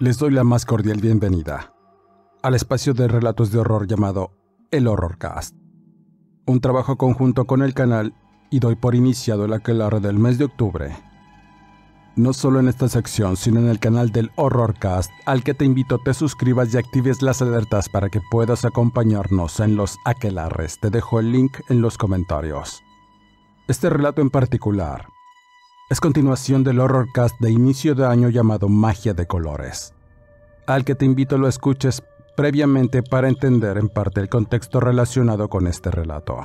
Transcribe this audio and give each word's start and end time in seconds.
Les 0.00 0.16
doy 0.16 0.30
la 0.30 0.44
más 0.44 0.64
cordial 0.64 0.98
bienvenida 0.98 1.74
al 2.42 2.54
espacio 2.54 2.94
de 2.94 3.06
relatos 3.06 3.52
de 3.52 3.58
horror 3.58 3.86
llamado 3.86 4.30
El 4.70 4.88
Horrorcast, 4.88 5.54
un 6.46 6.62
trabajo 6.62 6.96
conjunto 6.96 7.44
con 7.44 7.60
el 7.60 7.74
canal 7.74 8.14
y 8.48 8.60
doy 8.60 8.76
por 8.76 8.94
iniciado 8.94 9.44
el 9.44 9.52
aquelarre 9.52 10.00
del 10.00 10.18
mes 10.18 10.38
de 10.38 10.46
octubre. 10.46 10.96
No 12.16 12.32
solo 12.32 12.60
en 12.60 12.68
esta 12.68 12.88
sección, 12.88 13.36
sino 13.36 13.60
en 13.60 13.68
el 13.68 13.78
canal 13.78 14.10
del 14.10 14.30
Horrorcast, 14.36 15.10
al 15.26 15.44
que 15.44 15.52
te 15.52 15.66
invito 15.66 15.98
te 15.98 16.14
suscribas 16.14 16.72
y 16.72 16.78
actives 16.78 17.20
las 17.20 17.42
alertas 17.42 17.90
para 17.90 18.08
que 18.08 18.22
puedas 18.30 18.64
acompañarnos 18.64 19.60
en 19.60 19.76
los 19.76 19.98
aquelarres. 20.06 20.80
Te 20.80 20.88
dejo 20.88 21.20
el 21.20 21.30
link 21.30 21.58
en 21.68 21.82
los 21.82 21.98
comentarios. 21.98 22.82
Este 23.68 23.90
relato 23.90 24.22
en 24.22 24.30
particular 24.30 25.08
es 25.90 26.00
continuación 26.00 26.62
del 26.62 26.78
horrorcast 26.78 27.34
de 27.40 27.50
inicio 27.50 27.96
de 27.96 28.06
año 28.06 28.28
llamado 28.28 28.68
Magia 28.68 29.12
de 29.12 29.26
Colores, 29.26 29.92
al 30.68 30.84
que 30.84 30.94
te 30.94 31.04
invito 31.04 31.36
lo 31.36 31.48
escuches 31.48 32.04
previamente 32.36 33.02
para 33.02 33.28
entender 33.28 33.76
en 33.76 33.88
parte 33.88 34.20
el 34.20 34.28
contexto 34.28 34.78
relacionado 34.78 35.48
con 35.48 35.66
este 35.66 35.90
relato. 35.90 36.42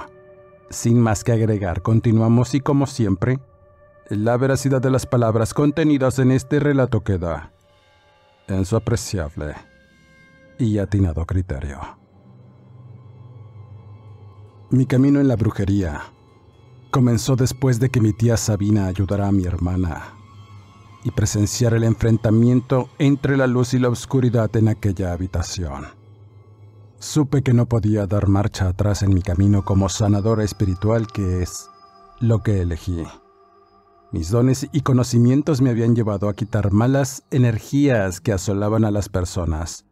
Sin 0.72 1.00
más 1.00 1.24
que 1.24 1.32
agregar, 1.32 1.84
continuamos 1.84 2.56
y 2.56 2.60
como 2.60 2.88
siempre, 2.88 3.40
la 4.10 4.36
veracidad 4.36 4.82
de 4.82 4.90
las 4.90 5.06
palabras 5.06 5.54
contenidas 5.54 6.18
en 6.18 6.32
este 6.32 6.60
relato 6.60 7.04
queda 7.04 7.54
en 8.48 8.66
su 8.66 8.76
apreciable 8.76 9.54
y 10.58 10.80
atinado 10.80 11.24
criterio. 11.28 11.80
Mi 14.72 14.88
camino 14.88 15.20
en 15.20 15.28
la 15.28 15.36
brujería 15.36 16.15
comenzó 16.96 17.36
después 17.36 17.82
de 17.82 17.90
que 17.90 18.00
mi 18.00 18.14
tía 18.14 18.38
Sabina 18.38 18.86
ayudara 18.86 19.28
a 19.28 19.32
mi 19.34 19.44
hermana 19.44 20.14
y 21.04 21.12
presenciar 21.12 21.74
el 21.74 21.84
enfrentamiento 21.84 22.88
entre 23.00 23.36
la 23.36 23.48
luz 23.48 23.74
y 23.74 23.80
la 23.80 23.90
oscuridad 23.90 24.56
en 24.56 24.70
aquella 24.70 25.12
habitación. 25.12 25.88
Supe 26.98 27.44
que 27.44 27.54
no 27.54 27.66
podía 27.66 28.08
dar 28.08 28.30
marcha 28.30 28.70
atrás 28.70 29.04
en 29.04 29.14
mi 29.14 29.22
camino 29.22 29.66
como 29.66 29.90
sanadora 29.90 30.46
espiritual 30.46 31.08
que 31.08 31.44
es 31.44 31.70
lo 32.22 32.42
que 32.44 32.62
elegí. 32.62 33.04
Mis 34.14 34.30
dones 34.30 34.70
y 34.72 34.80
conocimientos 34.80 35.60
me 35.60 35.72
habían 35.72 35.98
llevado 35.98 36.30
a 36.30 36.34
quitar 36.34 36.72
malas 36.72 37.24
energías 37.30 38.22
que 38.22 38.32
asolaban 38.32 38.86
a 38.86 38.92
las 38.92 39.10
personas 39.10 39.84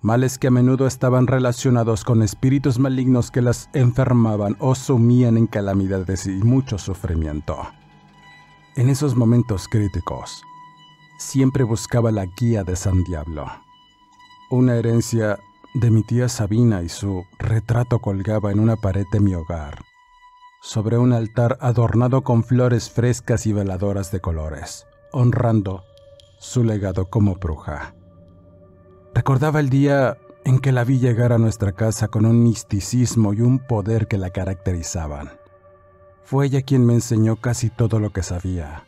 males 0.00 0.38
que 0.38 0.48
a 0.48 0.50
menudo 0.50 0.86
estaban 0.86 1.26
relacionados 1.26 2.04
con 2.04 2.22
espíritus 2.22 2.78
malignos 2.78 3.30
que 3.30 3.42
las 3.42 3.68
enfermaban 3.72 4.56
o 4.60 4.74
sumían 4.74 5.36
en 5.36 5.46
calamidades 5.46 6.26
y 6.26 6.42
mucho 6.42 6.78
sufrimiento. 6.78 7.56
En 8.76 8.90
esos 8.90 9.16
momentos 9.16 9.66
críticos, 9.68 10.42
siempre 11.18 11.64
buscaba 11.64 12.12
la 12.12 12.26
guía 12.26 12.62
de 12.62 12.76
San 12.76 13.02
Diablo, 13.04 13.46
una 14.50 14.76
herencia 14.76 15.38
de 15.74 15.90
mi 15.90 16.02
tía 16.02 16.28
Sabina 16.28 16.82
y 16.82 16.88
su 16.88 17.24
retrato 17.38 17.98
colgaba 17.98 18.52
en 18.52 18.60
una 18.60 18.76
pared 18.76 19.04
de 19.12 19.20
mi 19.20 19.34
hogar, 19.34 19.82
sobre 20.62 20.96
un 20.96 21.12
altar 21.12 21.58
adornado 21.60 22.22
con 22.22 22.44
flores 22.44 22.90
frescas 22.90 23.46
y 23.46 23.52
veladoras 23.52 24.12
de 24.12 24.20
colores, 24.20 24.86
honrando 25.12 25.82
su 26.38 26.62
legado 26.62 27.10
como 27.10 27.34
bruja. 27.34 27.94
Recordaba 29.14 29.60
el 29.60 29.70
día 29.70 30.18
en 30.44 30.58
que 30.58 30.72
la 30.72 30.84
vi 30.84 30.98
llegar 30.98 31.32
a 31.32 31.38
nuestra 31.38 31.72
casa 31.72 32.08
con 32.08 32.24
un 32.24 32.42
misticismo 32.42 33.34
y 33.34 33.40
un 33.40 33.58
poder 33.58 34.06
que 34.08 34.18
la 34.18 34.30
caracterizaban. 34.30 35.30
Fue 36.24 36.46
ella 36.46 36.62
quien 36.62 36.84
me 36.86 36.94
enseñó 36.94 37.36
casi 37.36 37.70
todo 37.70 38.00
lo 38.00 38.10
que 38.10 38.22
sabía, 38.22 38.86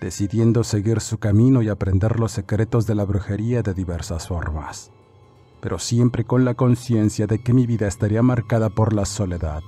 decidiendo 0.00 0.64
seguir 0.64 1.00
su 1.00 1.18
camino 1.18 1.62
y 1.62 1.68
aprender 1.68 2.18
los 2.18 2.32
secretos 2.32 2.86
de 2.86 2.94
la 2.94 3.04
brujería 3.04 3.62
de 3.62 3.74
diversas 3.74 4.28
formas, 4.28 4.90
pero 5.60 5.78
siempre 5.78 6.24
con 6.24 6.44
la 6.44 6.54
conciencia 6.54 7.26
de 7.26 7.42
que 7.42 7.52
mi 7.52 7.66
vida 7.66 7.86
estaría 7.86 8.22
marcada 8.22 8.68
por 8.68 8.92
la 8.92 9.04
soledad 9.04 9.62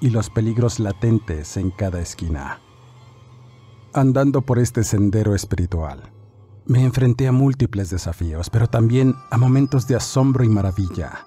y 0.00 0.10
los 0.10 0.30
peligros 0.30 0.78
latentes 0.78 1.56
en 1.56 1.70
cada 1.70 2.00
esquina. 2.00 2.60
Andando 3.92 4.42
por 4.42 4.58
este 4.58 4.84
sendero 4.84 5.34
espiritual, 5.34 6.12
me 6.68 6.84
enfrenté 6.84 7.26
a 7.26 7.32
múltiples 7.32 7.88
desafíos, 7.88 8.50
pero 8.50 8.68
también 8.68 9.14
a 9.30 9.38
momentos 9.38 9.88
de 9.88 9.96
asombro 9.96 10.44
y 10.44 10.50
maravilla. 10.50 11.26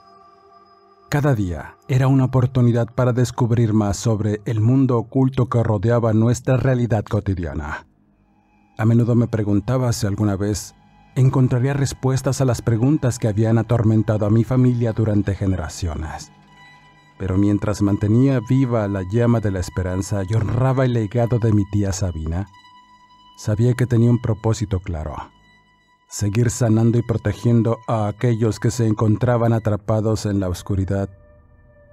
Cada 1.10 1.34
día 1.34 1.78
era 1.88 2.08
una 2.08 2.26
oportunidad 2.26 2.94
para 2.94 3.12
descubrir 3.12 3.74
más 3.74 3.98
sobre 3.98 4.42
el 4.46 4.62
mundo 4.62 4.98
oculto 4.98 5.50
que 5.50 5.64
rodeaba 5.64 6.14
nuestra 6.14 6.58
realidad 6.58 7.04
cotidiana. 7.04 7.88
A 8.78 8.86
menudo 8.86 9.16
me 9.16 9.28
preguntaba 9.28 9.92
si 9.94 10.06
alguna 10.06 10.36
vez 10.36 10.76
encontraría 11.16 11.74
respuestas 11.74 12.40
a 12.40 12.46
las 12.46 12.62
preguntas 12.62 13.18
que 13.18 13.28
habían 13.28 13.58
atormentado 13.58 14.28
a 14.28 14.30
mi 14.30 14.44
familia 14.44 14.94
durante 14.94 15.34
generaciones. 15.34 16.32
Pero 17.18 17.38
mientras 17.38 17.82
mantenía 17.82 18.40
viva 18.48 18.88
la 18.88 19.02
llama 19.12 19.40
de 19.40 19.52
la 19.52 19.60
esperanza 19.60 20.22
y 20.30 20.36
honraba 20.36 20.86
el 20.86 20.94
legado 20.94 21.40
de 21.40 21.52
mi 21.52 21.66
tía 21.72 21.92
Sabina, 21.94 22.48
sabía 23.42 23.74
que 23.74 23.88
tenía 23.88 24.12
un 24.12 24.22
propósito 24.22 24.80
claro. 24.80 25.16
Seguir 26.08 26.52
sanando 26.52 27.00
y 27.00 27.02
protegiendo 27.02 27.80
a 27.88 28.08
aquellos 28.08 28.60
que 28.60 28.70
se 28.70 28.86
encontraban 28.86 29.52
atrapados 29.52 30.28
en 30.28 30.40
la 30.40 30.48
oscuridad. 30.48 31.10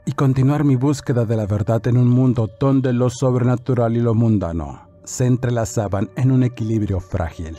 Y 0.04 0.12
continuar 0.12 0.64
mi 0.64 0.76
búsqueda 0.76 1.24
de 1.24 1.36
la 1.36 1.46
verdad 1.46 1.86
en 1.86 1.96
un 1.96 2.08
mundo 2.08 2.50
donde 2.60 2.92
lo 2.92 3.08
sobrenatural 3.08 3.96
y 3.96 4.00
lo 4.00 4.14
mundano 4.14 4.88
se 5.04 5.24
entrelazaban 5.24 6.10
en 6.16 6.32
un 6.32 6.42
equilibrio 6.42 7.00
frágil. 7.00 7.56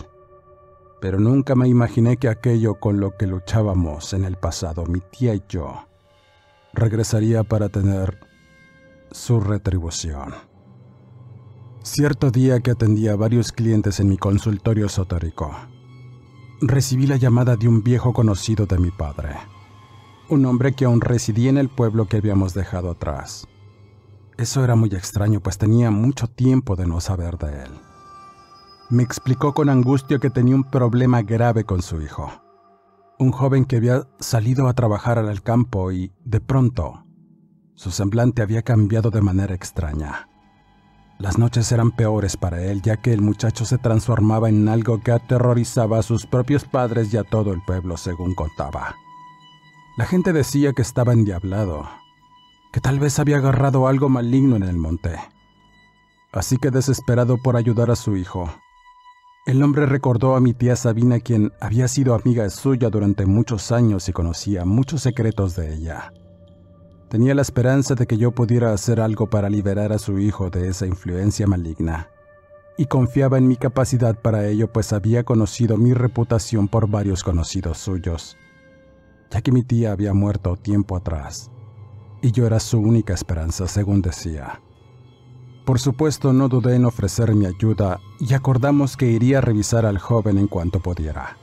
Pero 1.02 1.20
nunca 1.20 1.56
me 1.56 1.68
imaginé 1.68 2.18
que 2.18 2.30
aquello 2.30 2.76
con 2.76 3.00
lo 3.00 3.18
que 3.18 3.26
luchábamos 3.26 4.14
en 4.14 4.24
el 4.24 4.36
pasado, 4.36 4.86
mi 4.86 5.00
tía 5.00 5.34
y 5.34 5.42
yo, 5.50 5.88
regresaría 6.74 7.44
para 7.44 7.70
tener 7.70 8.20
su 9.10 9.40
retribución. 9.40 10.49
Cierto 11.92 12.30
día 12.30 12.60
que 12.60 12.70
atendía 12.70 13.14
a 13.14 13.16
varios 13.16 13.52
clientes 13.52 14.00
en 14.00 14.10
mi 14.10 14.18
consultorio 14.18 14.86
esotérico, 14.86 15.56
recibí 16.62 17.08
la 17.08 17.16
llamada 17.16 17.56
de 17.56 17.68
un 17.68 17.82
viejo 17.82 18.14
conocido 18.14 18.68
de 18.68 18.78
mi 18.78 18.92
padre, 18.92 19.36
un 20.30 20.46
hombre 20.46 20.74
que 20.74 20.86
aún 20.86 21.02
residía 21.02 21.50
en 21.50 21.58
el 21.58 21.68
pueblo 21.68 22.06
que 22.06 22.18
habíamos 22.18 22.54
dejado 22.54 22.92
atrás. 22.92 23.48
Eso 24.38 24.64
era 24.64 24.76
muy 24.76 24.90
extraño, 24.90 25.40
pues 25.40 25.58
tenía 25.58 25.90
mucho 25.90 26.28
tiempo 26.28 26.76
de 26.76 26.86
no 26.86 27.02
saber 27.02 27.40
de 27.40 27.64
él. 27.64 27.72
Me 28.92 29.02
explicó 29.02 29.56
con 29.56 29.68
angustia 29.68 30.20
que 30.20 30.30
tenía 30.30 30.54
un 30.54 30.70
problema 30.70 31.24
grave 31.24 31.64
con 31.64 31.82
su 31.82 32.04
hijo, 32.04 32.32
un 33.18 33.32
joven 33.32 33.66
que 33.66 33.78
había 33.78 34.08
salido 34.20 34.68
a 34.68 34.74
trabajar 34.74 35.18
al 35.18 35.42
campo 35.42 35.92
y, 35.92 36.14
de 36.24 36.40
pronto, 36.40 37.04
su 37.74 37.90
semblante 37.90 38.44
había 38.44 38.62
cambiado 38.62 39.10
de 39.10 39.22
manera 39.22 39.56
extraña. 39.56 40.29
Las 41.20 41.38
noches 41.38 41.70
eran 41.74 41.92
peores 41.92 42.38
para 42.38 42.64
él, 42.64 42.82
ya 42.82 42.96
que 42.96 43.12
el 43.12 43.22
muchacho 43.22 43.66
se 43.66 43.78
transformaba 43.78 44.48
en 44.48 44.70
algo 44.70 45.02
que 45.02 45.12
aterrorizaba 45.12 46.00
a 46.00 46.02
sus 46.02 46.26
propios 46.26 46.64
padres 46.64 47.14
y 47.14 47.18
a 47.18 47.26
todo 47.26 47.52
el 47.52 47.62
pueblo, 47.62 47.98
según 47.98 48.34
contaba. 48.34 48.96
La 49.98 50.06
gente 50.06 50.32
decía 50.32 50.72
que 50.72 50.82
estaba 50.82 51.12
endiablado, 51.12 51.90
que 52.72 52.80
tal 52.80 53.00
vez 53.00 53.20
había 53.20 53.38
agarrado 53.38 53.88
algo 53.90 54.08
maligno 54.08 54.56
en 54.56 54.64
el 54.64 54.78
monte. 54.78 55.20
Así 56.32 56.56
que 56.56 56.72
desesperado 56.72 57.38
por 57.38 57.58
ayudar 57.58 57.92
a 57.92 57.98
su 57.98 58.16
hijo, 58.16 58.50
el 59.46 59.62
hombre 59.62 59.88
recordó 59.88 60.38
a 60.38 60.40
mi 60.40 60.54
tía 60.54 60.78
Sabina, 60.78 61.20
quien 61.20 61.52
había 61.60 61.90
sido 61.90 62.16
amiga 62.16 62.50
suya 62.50 62.90
durante 62.90 63.26
muchos 63.26 63.74
años 63.74 64.08
y 64.08 64.14
conocía 64.14 64.64
muchos 64.64 65.02
secretos 65.02 65.58
de 65.58 65.74
ella. 65.74 66.14
Tenía 67.10 67.34
la 67.34 67.42
esperanza 67.42 67.96
de 67.96 68.06
que 68.06 68.18
yo 68.18 68.32
pudiera 68.32 68.72
hacer 68.72 69.02
algo 69.02 69.32
para 69.32 69.50
liberar 69.50 69.92
a 69.92 69.98
su 69.98 70.20
hijo 70.20 70.52
de 70.52 70.68
esa 70.68 70.86
influencia 70.86 71.48
maligna. 71.48 72.08
Y 72.78 72.86
confiaba 72.86 73.40
en 73.40 73.48
mi 73.48 73.56
capacidad 73.56 74.16
para 74.22 74.48
ello, 74.48 74.72
pues 74.72 74.94
había 74.94 75.24
conocido 75.24 75.76
mi 75.76 75.94
reputación 75.94 76.68
por 76.68 76.88
varios 76.88 77.24
conocidos 77.24 77.80
suyos, 77.80 78.38
ya 79.32 79.42
que 79.42 79.52
mi 79.52 79.64
tía 79.64 79.92
había 79.92 80.14
muerto 80.14 80.56
tiempo 80.56 80.96
atrás, 80.96 81.50
y 82.22 82.32
yo 82.32 82.46
era 82.46 82.60
su 82.60 82.80
única 82.80 83.16
esperanza, 83.16 83.68
según 83.68 84.02
decía. 84.02 84.62
Por 85.66 85.80
supuesto, 85.80 86.32
no 86.32 86.48
dudé 86.48 86.76
en 86.76 86.86
ofrecer 86.86 87.34
mi 87.34 87.48
ayuda 87.48 88.00
y 88.20 88.34
acordamos 88.34 88.96
que 88.96 89.08
iría 89.08 89.40
a 89.40 89.42
revisar 89.42 89.86
al 89.86 89.98
joven 89.98 90.38
en 90.38 90.48
cuanto 90.48 90.80
pudiera. 90.80 91.38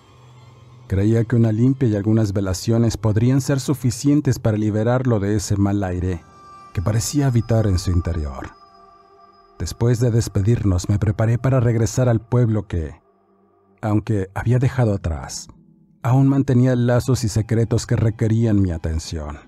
Creía 0.89 1.25
que 1.25 1.35
una 1.35 1.51
limpia 1.51 1.89
y 1.89 1.97
algunas 1.97 2.33
velaciones 2.33 2.97
podrían 2.97 3.41
ser 3.41 3.59
suficientes 3.59 4.39
para 4.39 4.57
liberarlo 4.57 5.19
de 5.19 5.35
ese 5.35 5.57
mal 5.57 5.83
aire 5.83 6.23
que 6.73 6.83
parecía 6.83 7.27
habitar 7.27 7.67
en 7.67 7.79
su 7.79 7.91
interior. 7.91 8.51
Después 9.59 9.99
de 9.99 10.11
despedirnos 10.11 10.89
me 10.89 10.99
preparé 10.99 11.39
para 11.39 11.59
regresar 11.59 12.09
al 12.09 12.21
pueblo 12.21 12.69
que, 12.69 13.01
aunque 13.81 14.29
había 14.35 14.59
dejado 14.59 14.95
atrás, 14.95 15.49
aún 16.03 16.29
mantenía 16.29 16.77
lazos 16.77 17.25
y 17.25 17.29
secretos 17.29 17.87
que 17.87 17.97
requerían 17.97 18.61
mi 18.61 18.71
atención. 18.71 19.39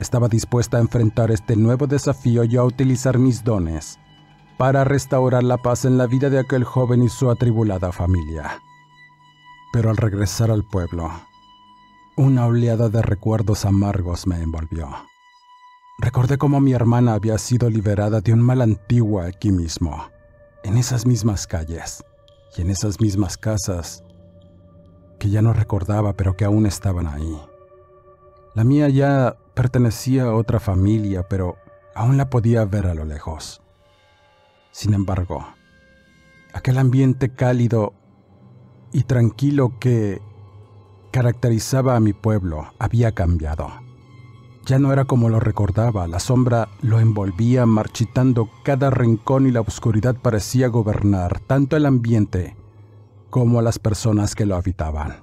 Estaba 0.00 0.26
dispuesta 0.28 0.78
a 0.78 0.80
enfrentar 0.80 1.30
este 1.30 1.54
nuevo 1.54 1.86
desafío 1.86 2.42
y 2.42 2.56
a 2.56 2.64
utilizar 2.64 3.18
mis 3.18 3.44
dones 3.44 3.98
para 4.58 4.82
restaurar 4.82 5.44
la 5.44 5.58
paz 5.58 5.84
en 5.84 5.98
la 5.98 6.06
vida 6.06 6.30
de 6.30 6.40
aquel 6.40 6.64
joven 6.64 7.02
y 7.02 7.08
su 7.08 7.30
atribulada 7.30 7.92
familia. 7.92 8.58
Pero 9.72 9.90
al 9.90 9.96
regresar 9.96 10.50
al 10.50 10.64
pueblo, 10.64 11.10
una 12.16 12.46
oleada 12.46 12.88
de 12.88 13.00
recuerdos 13.00 13.64
amargos 13.64 14.26
me 14.26 14.40
envolvió. 14.40 14.90
Recordé 15.98 16.36
cómo 16.36 16.60
mi 16.60 16.72
hermana 16.72 17.14
había 17.14 17.38
sido 17.38 17.70
liberada 17.70 18.20
de 18.20 18.32
un 18.32 18.40
mal 18.40 18.60
antiguo 18.60 19.20
aquí 19.20 19.50
mismo, 19.50 20.10
en 20.62 20.76
esas 20.76 21.06
mismas 21.06 21.46
calles 21.46 22.04
y 22.56 22.62
en 22.62 22.70
esas 22.70 23.00
mismas 23.00 23.36
casas 23.38 24.04
que 25.18 25.30
ya 25.30 25.40
no 25.40 25.52
recordaba 25.52 26.14
pero 26.14 26.36
que 26.36 26.44
aún 26.44 26.66
estaban 26.66 27.06
ahí. 27.06 27.40
La 28.54 28.64
mía 28.64 28.88
ya 28.88 29.36
pertenecía 29.54 30.24
a 30.24 30.34
otra 30.34 30.60
familia, 30.60 31.26
pero 31.28 31.56
aún 31.94 32.16
la 32.16 32.28
podía 32.28 32.64
ver 32.64 32.86
a 32.86 32.94
lo 32.94 33.04
lejos. 33.04 33.62
Sin 34.72 34.92
embargo, 34.92 35.46
aquel 36.52 36.78
ambiente 36.78 37.32
cálido 37.32 37.94
y 38.92 39.04
tranquilo 39.04 39.72
que 39.80 40.20
caracterizaba 41.12 41.94
a 41.94 42.00
mi 42.00 42.12
pueblo 42.12 42.72
había 42.78 43.12
cambiado. 43.12 43.70
Ya 44.64 44.78
no 44.78 44.92
era 44.92 45.04
como 45.04 45.28
lo 45.28 45.40
recordaba, 45.40 46.06
la 46.06 46.20
sombra 46.20 46.68
lo 46.80 47.00
envolvía 47.00 47.66
marchitando 47.66 48.48
cada 48.64 48.90
rincón 48.90 49.46
y 49.46 49.50
la 49.50 49.60
oscuridad 49.60 50.16
parecía 50.16 50.68
gobernar 50.68 51.40
tanto 51.40 51.76
el 51.76 51.84
ambiente 51.84 52.56
como 53.28 53.58
a 53.58 53.62
las 53.62 53.78
personas 53.78 54.34
que 54.34 54.46
lo 54.46 54.56
habitaban. 54.56 55.16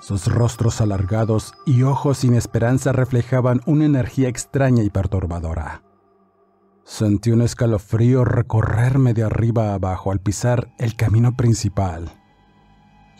Sus 0.00 0.26
rostros 0.26 0.80
alargados 0.80 1.54
y 1.66 1.82
ojos 1.82 2.18
sin 2.18 2.34
esperanza 2.34 2.92
reflejaban 2.92 3.60
una 3.66 3.84
energía 3.84 4.28
extraña 4.28 4.82
y 4.82 4.90
perturbadora. 4.90 5.82
Sentí 6.84 7.30
un 7.30 7.42
escalofrío 7.42 8.24
recorrerme 8.24 9.14
de 9.14 9.22
arriba 9.22 9.70
a 9.70 9.74
abajo 9.74 10.10
al 10.10 10.20
pisar 10.20 10.74
el 10.78 10.96
camino 10.96 11.36
principal 11.36 12.17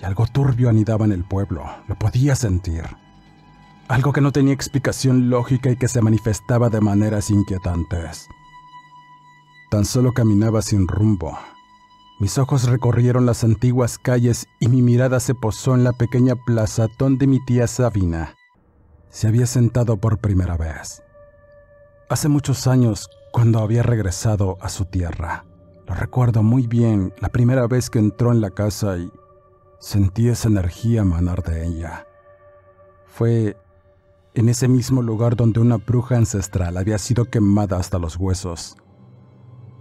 y 0.01 0.05
algo 0.05 0.27
turbio 0.27 0.69
anidaba 0.69 1.05
en 1.05 1.13
el 1.13 1.25
pueblo, 1.25 1.65
lo 1.87 1.99
podía 1.99 2.35
sentir. 2.35 2.85
Algo 3.89 4.13
que 4.13 4.21
no 4.21 4.33
tenía 4.33 4.55
explicación 4.55 5.31
lógica 5.31 5.71
y 5.71 5.77
que 5.77 5.89
se 5.89 6.03
manifestaba 6.03 6.69
de 6.69 6.81
maneras 6.81 7.31
inquietantes. 7.31 8.29
Tan 9.71 9.85
solo 9.85 10.13
caminaba 10.13 10.63
sin 10.63 10.87
rumbo. 10.87 11.39
Mis 12.21 12.39
ojos 12.39 12.69
recorrieron 12.69 13.27
las 13.27 13.45
antiguas 13.45 13.99
calles 13.99 14.47
y 14.61 14.69
mi 14.69 14.83
mirada 14.83 15.21
se 15.21 15.35
posó 15.35 15.75
en 15.75 15.85
la 15.85 15.93
pequeña 15.93 16.35
plaza 16.35 16.89
donde 16.99 17.27
mi 17.27 17.45
tía 17.45 17.67
Sabina 17.67 18.35
se 19.11 19.27
había 19.27 19.47
sentado 19.47 19.97
por 19.97 20.19
primera 20.19 20.57
vez. 20.57 21.03
Hace 22.09 22.29
muchos 22.29 22.67
años, 22.67 23.09
cuando 23.33 23.61
había 23.61 23.83
regresado 23.83 24.59
a 24.61 24.69
su 24.69 24.85
tierra. 24.87 25.45
Lo 25.87 25.95
recuerdo 25.95 26.43
muy 26.43 26.67
bien 26.67 27.15
la 27.21 27.29
primera 27.29 27.67
vez 27.67 27.91
que 27.91 27.99
entró 27.99 28.33
en 28.33 28.41
la 28.41 28.51
casa 28.51 28.99
y 28.99 29.11
Sentí 29.81 30.29
esa 30.29 30.49
energía 30.49 31.05
manar 31.05 31.45
de 31.45 31.65
ella. 31.65 32.05
Fue 33.07 33.57
en 34.35 34.49
ese 34.49 34.67
mismo 34.67 35.03
lugar 35.03 35.37
donde 35.37 35.61
una 35.61 35.77
bruja 35.77 36.17
ancestral 36.17 36.77
había 36.77 36.99
sido 36.99 37.27
quemada 37.27 37.77
hasta 37.77 37.99
los 37.99 38.17
huesos, 38.17 38.77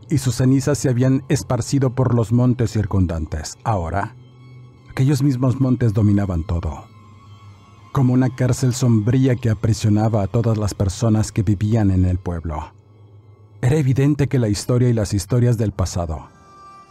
y 0.08 0.20
sus 0.20 0.36
cenizas 0.36 0.78
se 0.78 0.90
habían 0.90 1.24
esparcido 1.30 1.96
por 1.96 2.14
los 2.14 2.32
montes 2.32 2.72
circundantes. 2.72 3.58
Ahora, 3.64 4.16
aquellos 4.92 5.24
mismos 5.24 5.60
montes 5.60 5.94
dominaban 5.94 6.46
todo, 6.46 6.86
como 7.92 8.14
una 8.14 8.36
cárcel 8.36 8.76
sombría 8.76 9.36
que 9.36 9.50
aprisionaba 9.50 10.22
a 10.22 10.28
todas 10.28 10.60
las 10.60 10.76
personas 10.76 11.32
que 11.32 11.42
vivían 11.42 11.90
en 11.90 12.06
el 12.06 12.20
pueblo. 12.20 12.72
Era 13.62 13.78
evidente 13.78 14.28
que 14.28 14.38
la 14.38 14.48
historia 14.48 14.90
y 14.90 14.94
las 14.94 15.16
historias 15.16 15.58
del 15.58 15.72
pasado 15.72 16.37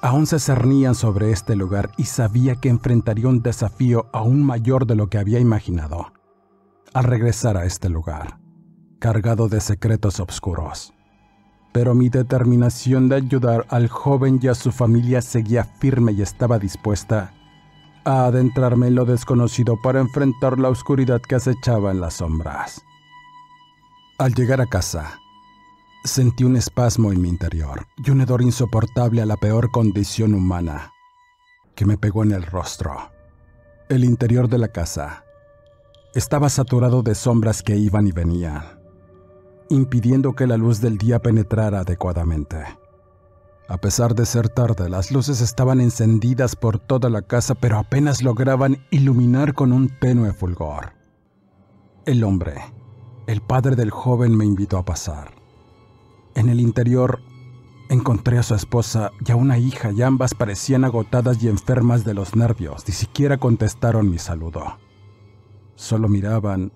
aún 0.03 0.27
se 0.27 0.39
cernían 0.39 0.95
sobre 0.95 1.31
este 1.31 1.57
lugar 1.57 1.91
y 1.97 2.05
sabía 2.05 2.57
que 2.57 2.69
enfrentaría 2.69 3.29
un 3.29 3.43
desafío 3.43 4.07
aún 4.13 4.45
mayor 4.45 4.87
de 4.87 4.97
lo 4.97 5.09
que 5.09 5.19
había 5.19 5.41
imaginado 5.41 6.13
al 6.95 7.05
regresar 7.05 7.59
a 7.59 7.67
este 7.67 7.91
lugar, 7.91 8.39
cargado 8.99 9.49
de 9.49 9.61
secretos 9.61 10.19
oscuros. 10.19 10.95
Pero 11.73 11.95
mi 11.95 12.09
determinación 12.09 13.11
de 13.11 13.17
ayudar 13.17 13.67
al 13.69 13.89
joven 13.89 14.41
y 14.41 14.49
a 14.49 14.55
su 14.55 14.73
familia 14.73 15.21
seguía 15.21 15.65
firme 15.65 16.13
y 16.13 16.23
estaba 16.23 16.59
dispuesta 16.59 17.35
a 18.07 18.25
adentrarme 18.25 18.87
en 18.87 18.95
lo 18.95 19.05
desconocido 19.05 19.77
para 19.83 20.01
enfrentar 20.01 20.59
la 20.59 20.71
oscuridad 20.71 21.21
que 21.21 21.35
acechaba 21.35 21.91
en 21.91 22.01
las 22.01 22.15
sombras. 22.15 22.83
Al 24.17 24.33
llegar 24.33 24.63
a 24.63 24.67
casa, 24.67 25.21
Sentí 26.07 26.45
un 26.45 26.55
espasmo 26.55 27.11
en 27.11 27.21
mi 27.21 27.29
interior 27.29 27.89
y 27.97 28.13
un 28.13 28.21
hedor 28.21 28.41
insoportable 28.41 29.23
a 29.23 29.27
la 29.27 29.37
peor 29.37 29.73
condición 29.73 30.35
humana 30.35 30.93
que 31.75 31.85
me 31.85 31.99
pegó 31.99 32.23
en 32.23 32.31
el 32.31 32.45
rostro. 32.45 33.11
El 33.89 34.05
interior 34.05 34.49
de 34.49 34.59
la 34.59 34.69
casa 34.69 35.25
estaba 36.15 36.49
saturado 36.49 37.03
de 37.03 37.17
sombras 37.17 37.61
que 37.61 37.77
iban 37.77 38.07
y 38.07 38.13
venían, 38.13 38.63
impidiendo 39.69 40.35
que 40.35 40.47
la 40.47 40.57
luz 40.57 40.81
del 40.81 40.97
día 40.97 41.19
penetrara 41.19 41.81
adecuadamente. 41.81 42.65
A 43.69 43.79
pesar 43.79 44.15
de 44.15 44.27
ser 44.27 44.49
tarde, 44.49 44.89
las 44.89 45.11
luces 45.11 45.41
estaban 45.41 45.81
encendidas 45.81 46.55
por 46.55 46.79
toda 46.79 47.11
la 47.11 47.23
casa, 47.23 47.57
pero 47.57 47.79
apenas 47.79 48.23
lograban 48.23 48.79
iluminar 48.93 49.55
con 49.55 49.73
un 49.73 49.89
tenue 49.99 50.33
fulgor. 50.33 50.93
El 52.05 52.23
hombre, 52.23 52.63
el 53.27 53.41
padre 53.41 53.75
del 53.75 53.91
joven, 53.91 54.37
me 54.37 54.45
invitó 54.45 54.79
a 54.79 54.85
pasar. 54.85 55.36
En 56.37 56.51
el 56.51 56.61
interior 56.61 57.23
encontré 57.89 58.39
a 58.39 58.43
su 58.43 58.55
esposa 58.55 59.11
y 59.27 59.33
a 59.33 59.37
una 59.37 59.57
hija 59.57 59.91
y 59.91 60.03
ambas 60.03 60.35
parecían 60.35 60.85
agotadas 60.85 61.43
y 61.43 61.49
enfermas 61.49 62.05
de 62.05 62.13
los 62.13 62.37
nervios. 62.37 62.87
Ni 62.87 62.93
siquiera 62.93 63.39
contestaron 63.39 64.11
mi 64.11 64.19
saludo. 64.19 64.77
Solo 65.77 66.09
miraban 66.09 66.73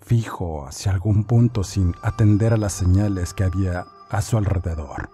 fijo 0.00 0.68
hacia 0.68 0.92
algún 0.92 1.24
punto 1.24 1.64
sin 1.64 1.96
atender 2.00 2.52
a 2.52 2.56
las 2.56 2.74
señales 2.74 3.34
que 3.34 3.42
había 3.42 3.86
a 4.08 4.22
su 4.22 4.38
alrededor. 4.38 5.10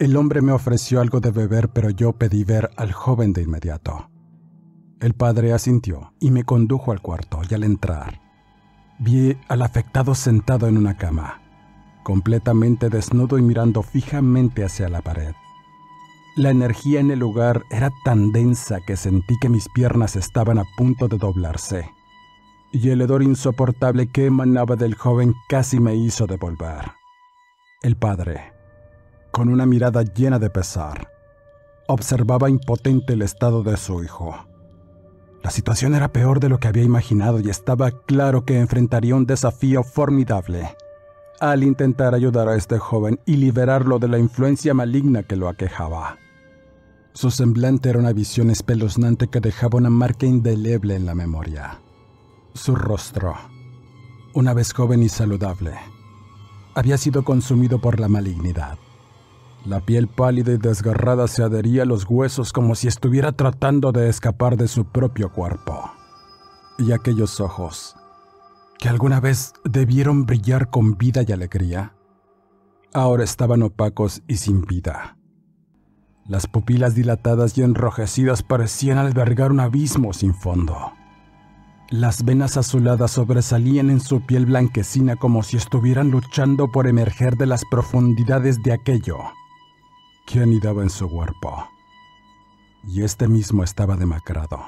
El 0.00 0.16
hombre 0.16 0.42
me 0.42 0.50
ofreció 0.50 1.00
algo 1.00 1.20
de 1.20 1.30
beber, 1.30 1.68
pero 1.68 1.90
yo 1.90 2.14
pedí 2.14 2.42
ver 2.42 2.70
al 2.76 2.92
joven 2.92 3.32
de 3.32 3.42
inmediato. 3.42 4.10
El 4.98 5.14
padre 5.14 5.52
asintió 5.52 6.12
y 6.18 6.32
me 6.32 6.42
condujo 6.42 6.90
al 6.90 7.00
cuarto 7.00 7.40
y 7.48 7.54
al 7.54 7.62
entrar, 7.62 8.20
vi 8.98 9.38
al 9.46 9.62
afectado 9.62 10.16
sentado 10.16 10.66
en 10.66 10.76
una 10.76 10.96
cama 10.96 11.43
completamente 12.04 12.88
desnudo 12.88 13.38
y 13.38 13.42
mirando 13.42 13.82
fijamente 13.82 14.64
hacia 14.64 14.88
la 14.88 15.02
pared. 15.02 15.34
La 16.36 16.50
energía 16.50 17.00
en 17.00 17.10
el 17.10 17.18
lugar 17.18 17.64
era 17.70 17.90
tan 18.04 18.30
densa 18.30 18.80
que 18.86 18.96
sentí 18.96 19.36
que 19.40 19.48
mis 19.48 19.68
piernas 19.68 20.14
estaban 20.14 20.58
a 20.58 20.64
punto 20.76 21.08
de 21.08 21.16
doblarse, 21.16 21.90
y 22.72 22.90
el 22.90 23.00
hedor 23.00 23.22
insoportable 23.22 24.08
que 24.08 24.26
emanaba 24.26 24.76
del 24.76 24.94
joven 24.94 25.34
casi 25.48 25.80
me 25.80 25.96
hizo 25.96 26.26
devolver. 26.26 26.92
El 27.82 27.96
padre, 27.96 28.52
con 29.32 29.48
una 29.48 29.66
mirada 29.66 30.02
llena 30.02 30.38
de 30.38 30.50
pesar, 30.50 31.08
observaba 31.88 32.50
impotente 32.50 33.14
el 33.14 33.22
estado 33.22 33.62
de 33.62 33.76
su 33.76 34.02
hijo. 34.02 34.34
La 35.42 35.50
situación 35.50 35.94
era 35.94 36.08
peor 36.08 36.40
de 36.40 36.48
lo 36.48 36.58
que 36.58 36.68
había 36.68 36.82
imaginado 36.82 37.38
y 37.38 37.50
estaba 37.50 37.90
claro 37.90 38.44
que 38.44 38.58
enfrentaría 38.58 39.14
un 39.14 39.26
desafío 39.26 39.82
formidable 39.82 40.74
al 41.50 41.62
intentar 41.62 42.14
ayudar 42.14 42.48
a 42.48 42.56
este 42.56 42.78
joven 42.78 43.20
y 43.26 43.36
liberarlo 43.36 43.98
de 43.98 44.08
la 44.08 44.18
influencia 44.18 44.74
maligna 44.74 45.22
que 45.22 45.36
lo 45.36 45.48
aquejaba. 45.48 46.18
Su 47.12 47.30
semblante 47.30 47.90
era 47.90 47.98
una 47.98 48.12
visión 48.12 48.50
espeluznante 48.50 49.28
que 49.28 49.40
dejaba 49.40 49.78
una 49.78 49.90
marca 49.90 50.26
indeleble 50.26 50.96
en 50.96 51.06
la 51.06 51.14
memoria. 51.14 51.80
Su 52.54 52.74
rostro, 52.74 53.34
una 54.32 54.52
vez 54.54 54.72
joven 54.72 55.02
y 55.02 55.08
saludable, 55.08 55.74
había 56.74 56.98
sido 56.98 57.24
consumido 57.24 57.80
por 57.80 58.00
la 58.00 58.08
malignidad. 58.08 58.78
La 59.64 59.80
piel 59.80 60.08
pálida 60.08 60.52
y 60.52 60.58
desgarrada 60.58 61.28
se 61.28 61.42
adhería 61.42 61.82
a 61.82 61.86
los 61.86 62.04
huesos 62.08 62.52
como 62.52 62.74
si 62.74 62.88
estuviera 62.88 63.32
tratando 63.32 63.92
de 63.92 64.08
escapar 64.08 64.56
de 64.56 64.68
su 64.68 64.84
propio 64.84 65.32
cuerpo. 65.32 65.90
Y 66.78 66.92
aquellos 66.92 67.40
ojos, 67.40 67.96
que 68.78 68.88
alguna 68.88 69.20
vez 69.20 69.52
debieron 69.64 70.26
brillar 70.26 70.70
con 70.70 70.96
vida 70.96 71.22
y 71.26 71.32
alegría, 71.32 71.94
ahora 72.92 73.24
estaban 73.24 73.62
opacos 73.62 74.22
y 74.28 74.36
sin 74.36 74.62
vida. 74.62 75.16
Las 76.26 76.46
pupilas 76.46 76.94
dilatadas 76.94 77.58
y 77.58 77.62
enrojecidas 77.62 78.42
parecían 78.42 78.96
albergar 78.96 79.52
un 79.52 79.60
abismo 79.60 80.12
sin 80.14 80.34
fondo. 80.34 80.92
Las 81.90 82.24
venas 82.24 82.56
azuladas 82.56 83.10
sobresalían 83.10 83.90
en 83.90 84.00
su 84.00 84.24
piel 84.24 84.46
blanquecina 84.46 85.16
como 85.16 85.42
si 85.42 85.58
estuvieran 85.58 86.10
luchando 86.10 86.68
por 86.72 86.86
emerger 86.86 87.36
de 87.36 87.46
las 87.46 87.62
profundidades 87.70 88.62
de 88.62 88.72
aquello 88.72 89.18
que 90.26 90.40
anidaba 90.40 90.82
en 90.82 90.88
su 90.88 91.08
cuerpo. 91.10 91.68
Y 92.86 93.02
este 93.02 93.28
mismo 93.28 93.62
estaba 93.62 93.96
demacrado, 93.96 94.64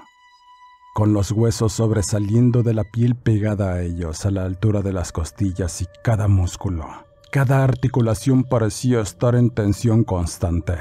con 0.97 1.13
los 1.13 1.31
huesos 1.31 1.75
sobresaliendo 1.75 2.63
de 2.63 2.73
la 2.73 2.83
piel 2.83 3.17
pegada 3.17 3.75
a 3.75 3.83
ellos 3.83 4.25
a 4.25 4.31
la 4.31 4.47
altura 4.47 4.81
de 4.81 4.95
las 4.95 5.13
costillas 5.13 5.83
y 5.83 5.87
cada 6.03 6.27
músculo, 6.27 6.87
cada 7.31 7.63
articulación 7.63 8.45
parecía 8.45 9.03
estar 9.03 9.35
en 9.35 9.51
tensión 9.51 10.05
constante 10.05 10.73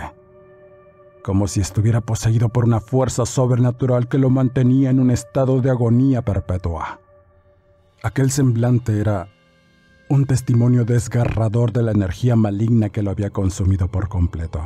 como 1.22 1.50
si 1.50 1.60
estuviera 1.60 2.00
poseído 2.00 2.48
por 2.48 2.64
una 2.64 2.80
fuerza 2.80 3.26
sobrenatural 3.26 4.08
que 4.08 4.18
lo 4.18 4.30
mantenía 4.30 4.90
en 4.90 5.02
un 5.02 5.12
estado 5.12 5.60
de 5.60 5.70
agonía 5.70 6.22
perpetua. 6.22 7.02
Aquel 8.02 8.32
semblante 8.32 9.02
era 9.02 9.28
un 10.08 10.26
testimonio 10.28 10.86
desgarrador 10.86 11.74
de 11.74 11.84
la 11.84 11.92
energía 11.92 12.38
maligna 12.38 12.88
que 12.88 13.04
lo 13.04 13.12
había 13.12 13.32
consumido 13.32 13.90
por 13.90 14.08
completo. 14.08 14.62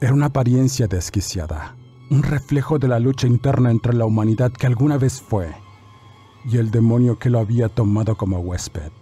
Era 0.00 0.12
una 0.12 0.26
apariencia 0.26 0.88
desquiciada, 0.88 1.76
un 2.10 2.22
reflejo 2.22 2.78
de 2.78 2.88
la 2.88 2.98
lucha 2.98 3.26
interna 3.26 3.70
entre 3.70 3.94
la 3.94 4.04
humanidad 4.04 4.52
que 4.52 4.66
alguna 4.66 4.98
vez 4.98 5.20
fue 5.20 5.54
y 6.44 6.58
el 6.58 6.70
demonio 6.70 7.18
que 7.18 7.30
lo 7.30 7.38
había 7.38 7.68
tomado 7.68 8.16
como 8.16 8.38
huésped. 8.38 8.92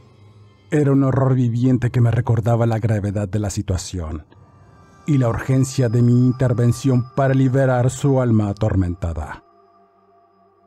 Era 0.70 0.92
un 0.92 1.02
horror 1.04 1.34
viviente 1.34 1.90
que 1.90 2.00
me 2.00 2.10
recordaba 2.10 2.66
la 2.66 2.78
gravedad 2.78 3.28
de 3.28 3.38
la 3.38 3.50
situación 3.50 4.24
y 5.06 5.18
la 5.18 5.28
urgencia 5.28 5.88
de 5.88 6.00
mi 6.00 6.12
intervención 6.12 7.06
para 7.14 7.34
liberar 7.34 7.90
su 7.90 8.20
alma 8.20 8.48
atormentada. 8.48 9.44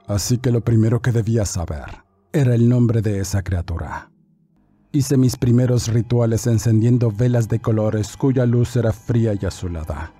Así 0.07 0.37
que 0.37 0.51
lo 0.51 0.61
primero 0.61 1.01
que 1.01 1.11
debía 1.11 1.45
saber 1.45 2.03
era 2.31 2.53
el 2.53 2.67
nombre 2.67 3.01
de 3.01 3.19
esa 3.19 3.43
criatura. 3.43 4.11
Hice 4.91 5.17
mis 5.17 5.37
primeros 5.37 5.87
rituales 5.87 6.47
encendiendo 6.47 7.11
velas 7.11 7.47
de 7.47 7.59
colores 7.59 8.15
cuya 8.15 8.45
luz 8.45 8.75
era 8.75 8.91
fría 8.91 9.33
y 9.39 9.45
azulada. 9.45 10.13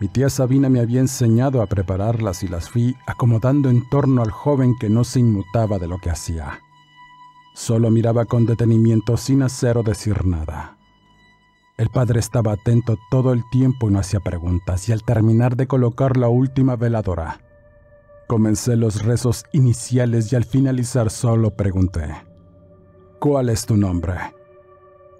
Mi 0.00 0.06
tía 0.06 0.30
Sabina 0.30 0.68
me 0.68 0.80
había 0.80 1.00
enseñado 1.00 1.60
a 1.60 1.66
prepararlas 1.66 2.42
y 2.44 2.48
las 2.48 2.70
fui 2.70 2.96
acomodando 3.06 3.68
en 3.68 3.88
torno 3.88 4.22
al 4.22 4.30
joven 4.30 4.76
que 4.78 4.88
no 4.88 5.02
se 5.02 5.20
inmutaba 5.20 5.78
de 5.78 5.88
lo 5.88 5.98
que 5.98 6.10
hacía. 6.10 6.60
Solo 7.54 7.90
miraba 7.90 8.24
con 8.24 8.46
detenimiento 8.46 9.16
sin 9.16 9.42
hacer 9.42 9.76
o 9.76 9.82
decir 9.82 10.24
nada. 10.24 10.76
El 11.76 11.88
padre 11.88 12.20
estaba 12.20 12.52
atento 12.52 12.96
todo 13.10 13.32
el 13.32 13.42
tiempo 13.50 13.88
y 13.88 13.92
no 13.92 13.98
hacía 13.98 14.20
preguntas, 14.20 14.88
y 14.88 14.92
al 14.92 15.02
terminar 15.02 15.56
de 15.56 15.66
colocar 15.66 16.16
la 16.16 16.28
última 16.28 16.76
veladora, 16.76 17.40
comencé 18.28 18.76
los 18.76 19.04
rezos 19.04 19.44
iniciales 19.52 20.32
y 20.32 20.36
al 20.36 20.44
finalizar 20.44 21.10
solo 21.10 21.56
pregunté, 21.56 22.14
¿Cuál 23.18 23.48
es 23.48 23.66
tu 23.66 23.76
nombre? 23.76 24.37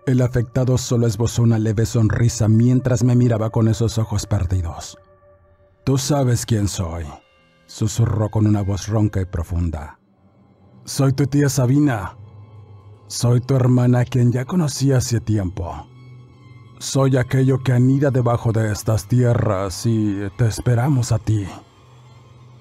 El 0.09 0.23
afectado 0.23 0.79
solo 0.79 1.07
esbozó 1.07 1.43
una 1.43 1.59
leve 1.59 1.85
sonrisa 1.85 2.49
mientras 2.49 3.05
me 3.05 3.15
miraba 3.15 3.51
con 3.51 3.69
esos 3.69 3.99
ojos 3.99 4.25
perdidos. 4.25 4.97
Tú 5.85 5.99
sabes 5.99 6.47
quién 6.47 6.67
soy, 6.67 7.05
susurró 7.67 8.31
con 8.31 8.47
una 8.47 8.63
voz 8.63 8.89
ronca 8.89 9.21
y 9.21 9.27
profunda. 9.27 10.01
Soy 10.87 11.13
tu 11.13 11.27
tía 11.27 11.51
Sabina. 11.51 12.17
Soy 13.07 13.43
tu 13.43 13.55
hermana 13.55 14.07
quien 14.07 14.33
ya 14.33 14.47
conocí 14.47 14.93
hace 14.93 15.21
tiempo. 15.21 15.87
Soy 16.79 17.19
aquello 17.19 17.63
que 17.63 17.73
anida 17.73 18.11
debajo 18.11 18.51
de 18.51 18.73
estas 18.73 19.09
tierras 19.09 19.85
y 19.85 20.21
te 20.39 20.47
esperamos 20.47 21.13
a 21.13 21.19
ti. 21.19 21.47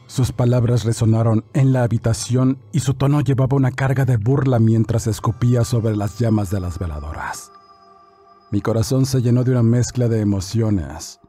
Sus 0.08 0.32
palabras 0.32 0.86
resonaron 0.86 1.44
en 1.54 1.74
la 1.74 1.84
habitación 1.84 2.60
y 2.72 2.80
su 2.80 2.94
tono 2.94 3.20
llevaba 3.20 3.58
una 3.58 3.72
carga 3.72 4.06
de 4.06 4.16
burla 4.16 4.58
mientras 4.58 5.06
escupía 5.06 5.66
sobre 5.66 5.98
las 5.98 6.18
llamas 6.18 6.50
de 6.50 6.62
las 6.62 6.80
veladoras. 6.80 7.52
Mi 8.50 8.62
corazón 8.62 9.06
se 9.06 9.22
llenó 9.22 9.44
de 9.44 9.52
una 9.52 9.64
mezcla 9.64 10.08
de 10.08 10.22
emociones, 10.22 11.20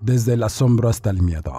desde 0.00 0.34
el 0.34 0.42
asombro 0.42 0.88
hasta 0.88 1.10
el 1.10 1.22
miedo. 1.22 1.54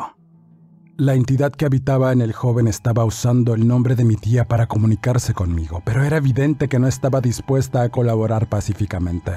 La 0.98 1.14
entidad 1.14 1.54
que 1.54 1.66
habitaba 1.66 2.12
en 2.12 2.20
el 2.20 2.34
joven 2.34 2.68
estaba 2.68 3.06
usando 3.06 3.54
el 3.54 3.66
nombre 3.66 3.96
de 3.96 4.04
mi 4.04 4.18
tía 4.18 4.46
para 4.46 4.68
comunicarse 4.68 5.34
conmigo, 5.34 5.82
pero 5.86 6.04
era 6.04 6.18
evidente 6.18 6.68
que 6.68 6.78
no 6.78 6.88
estaba 6.88 7.22
dispuesta 7.22 7.84
a 7.84 7.90
colaborar 7.90 8.50
pacíficamente. 8.50 9.32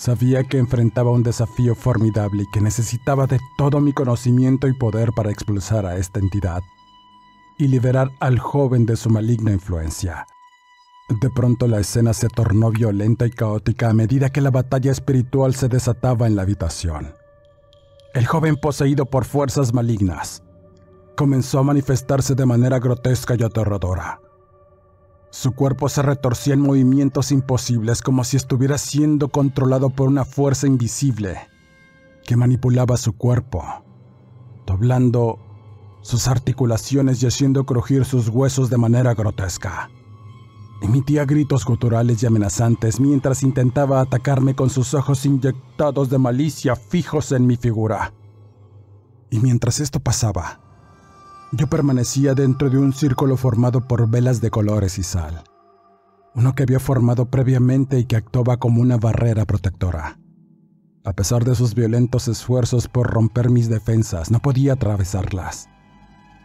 Sabía 0.00 0.44
que 0.44 0.56
enfrentaba 0.56 1.10
un 1.10 1.22
desafío 1.22 1.74
formidable 1.74 2.44
y 2.44 2.50
que 2.50 2.62
necesitaba 2.62 3.26
de 3.26 3.38
todo 3.58 3.82
mi 3.82 3.92
conocimiento 3.92 4.66
y 4.66 4.72
poder 4.72 5.12
para 5.12 5.30
expulsar 5.30 5.84
a 5.84 5.98
esta 5.98 6.20
entidad 6.20 6.62
y 7.58 7.68
liberar 7.68 8.10
al 8.18 8.38
joven 8.38 8.86
de 8.86 8.96
su 8.96 9.10
maligna 9.10 9.52
influencia. 9.52 10.26
De 11.20 11.28
pronto 11.28 11.68
la 11.68 11.80
escena 11.80 12.14
se 12.14 12.28
tornó 12.28 12.70
violenta 12.70 13.26
y 13.26 13.30
caótica 13.30 13.90
a 13.90 13.92
medida 13.92 14.30
que 14.30 14.40
la 14.40 14.50
batalla 14.50 14.90
espiritual 14.90 15.54
se 15.54 15.68
desataba 15.68 16.26
en 16.26 16.34
la 16.34 16.42
habitación. 16.42 17.12
El 18.14 18.26
joven 18.26 18.56
poseído 18.56 19.04
por 19.04 19.26
fuerzas 19.26 19.74
malignas 19.74 20.42
comenzó 21.14 21.58
a 21.58 21.62
manifestarse 21.62 22.34
de 22.34 22.46
manera 22.46 22.78
grotesca 22.78 23.34
y 23.38 23.42
aterradora. 23.42 24.18
Su 25.30 25.52
cuerpo 25.52 25.88
se 25.88 26.02
retorcía 26.02 26.54
en 26.54 26.60
movimientos 26.60 27.30
imposibles 27.30 28.02
como 28.02 28.24
si 28.24 28.36
estuviera 28.36 28.78
siendo 28.78 29.28
controlado 29.28 29.90
por 29.90 30.08
una 30.08 30.24
fuerza 30.24 30.66
invisible 30.66 31.38
que 32.24 32.36
manipulaba 32.36 32.96
su 32.96 33.12
cuerpo, 33.12 33.64
doblando 34.66 35.38
sus 36.02 36.26
articulaciones 36.26 37.22
y 37.22 37.26
haciendo 37.26 37.64
crujir 37.64 38.04
sus 38.04 38.28
huesos 38.28 38.70
de 38.70 38.78
manera 38.78 39.14
grotesca. 39.14 39.88
Emitía 40.82 41.26
gritos 41.26 41.64
guturales 41.64 42.22
y 42.22 42.26
amenazantes 42.26 42.98
mientras 42.98 43.42
intentaba 43.42 44.00
atacarme 44.00 44.56
con 44.56 44.70
sus 44.70 44.94
ojos 44.94 45.26
inyectados 45.26 46.08
de 46.08 46.18
malicia 46.18 46.74
fijos 46.74 47.32
en 47.32 47.46
mi 47.46 47.56
figura. 47.56 48.14
Y 49.30 49.38
mientras 49.40 49.78
esto 49.78 50.00
pasaba, 50.00 50.60
yo 51.52 51.66
permanecía 51.68 52.34
dentro 52.34 52.70
de 52.70 52.78
un 52.78 52.92
círculo 52.92 53.36
formado 53.36 53.86
por 53.86 54.08
velas 54.08 54.40
de 54.40 54.50
colores 54.50 54.98
y 54.98 55.02
sal, 55.02 55.42
uno 56.34 56.54
que 56.54 56.62
había 56.62 56.78
formado 56.78 57.26
previamente 57.26 57.98
y 57.98 58.04
que 58.04 58.16
actuaba 58.16 58.58
como 58.58 58.80
una 58.80 58.96
barrera 58.96 59.44
protectora. 59.44 60.18
A 61.04 61.12
pesar 61.12 61.44
de 61.44 61.54
sus 61.54 61.74
violentos 61.74 62.28
esfuerzos 62.28 62.86
por 62.86 63.10
romper 63.10 63.50
mis 63.50 63.68
defensas, 63.68 64.30
no 64.30 64.38
podía 64.40 64.74
atravesarlas. 64.74 65.68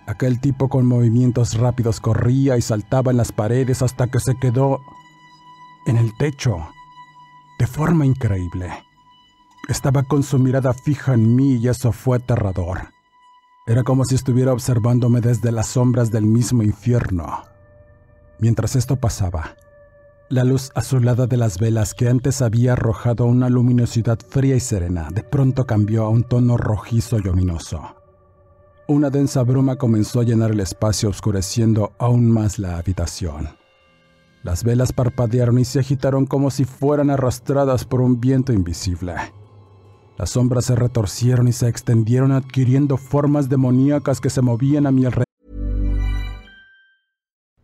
Aquel 0.07 0.39
tipo 0.39 0.69
con 0.69 0.85
movimientos 0.85 1.55
rápidos 1.55 1.99
corría 1.99 2.57
y 2.57 2.61
saltaba 2.61 3.11
en 3.11 3.17
las 3.17 3.31
paredes 3.31 3.81
hasta 3.81 4.07
que 4.07 4.19
se 4.19 4.35
quedó 4.39 4.79
en 5.87 5.97
el 5.97 6.15
techo, 6.17 6.57
de 7.59 7.67
forma 7.67 8.05
increíble. 8.05 8.71
Estaba 9.67 10.03
con 10.03 10.23
su 10.23 10.39
mirada 10.39 10.73
fija 10.73 11.13
en 11.13 11.35
mí 11.35 11.55
y 11.55 11.67
eso 11.67 11.91
fue 11.91 12.17
aterrador. 12.17 12.94
Era 13.67 13.81
como 13.83 14.05
si 14.05 14.13
estuviera 14.13 14.53
observándome 14.53 15.21
desde 15.21 15.51
las 15.51 15.69
sombras 15.69 16.11
del 16.11 16.23
mismo 16.23 16.61
infierno. 16.61 17.45
Mientras 18.37 18.75
esto 18.75 18.95
pasaba, 18.97 19.55
La 20.29 20.43
luz 20.43 20.71
azulada 20.75 21.25
de 21.25 21.37
las 21.37 21.57
velas 21.57 21.95
que 21.95 22.07
antes 22.07 22.43
había 22.43 22.73
arrojado 22.73 23.25
una 23.25 23.49
luminosidad 23.49 24.19
fría 24.19 24.55
y 24.55 24.59
serena, 24.59 25.09
de 25.11 25.23
pronto 25.23 25.65
cambió 25.65 26.03
a 26.05 26.09
un 26.09 26.23
tono 26.23 26.57
rojizo 26.57 27.17
y 27.23 27.27
ominoso. 27.27 27.95
Una 28.87 29.09
densa 29.09 29.41
bruma 29.41 29.77
comenzó 29.77 30.19
a 30.19 30.23
llenar 30.23 30.51
el 30.51 30.59
espacio 30.59 31.09
oscureciendo 31.09 31.93
aún 31.97 32.29
más 32.29 32.59
la 32.59 32.77
habitación. 32.77 33.49
Las 34.43 34.63
velas 34.63 34.93
parpadearon 34.93 35.57
y 35.57 35.65
se 35.65 35.79
agitaron 35.79 36.27
como 36.27 36.51
si 36.51 36.65
fueran 36.65 37.09
arrastradas 37.09 37.85
por 37.85 38.01
un 38.01 38.19
viento 38.19 38.53
invisible. 38.53 39.15
Las 40.17 40.29
sombras 40.31 40.65
se 40.65 40.75
retorcieron 40.75 41.47
y 41.47 41.53
se 41.53 41.67
extendieron 41.67 42.31
adquiriendo 42.31 42.97
formas 42.97 43.49
demoníacas 43.49 44.21
que 44.21 44.29
se 44.29 44.41
movían 44.41 44.87
a 44.87 44.91
mi 44.91 45.05
alrededor. 45.05 45.25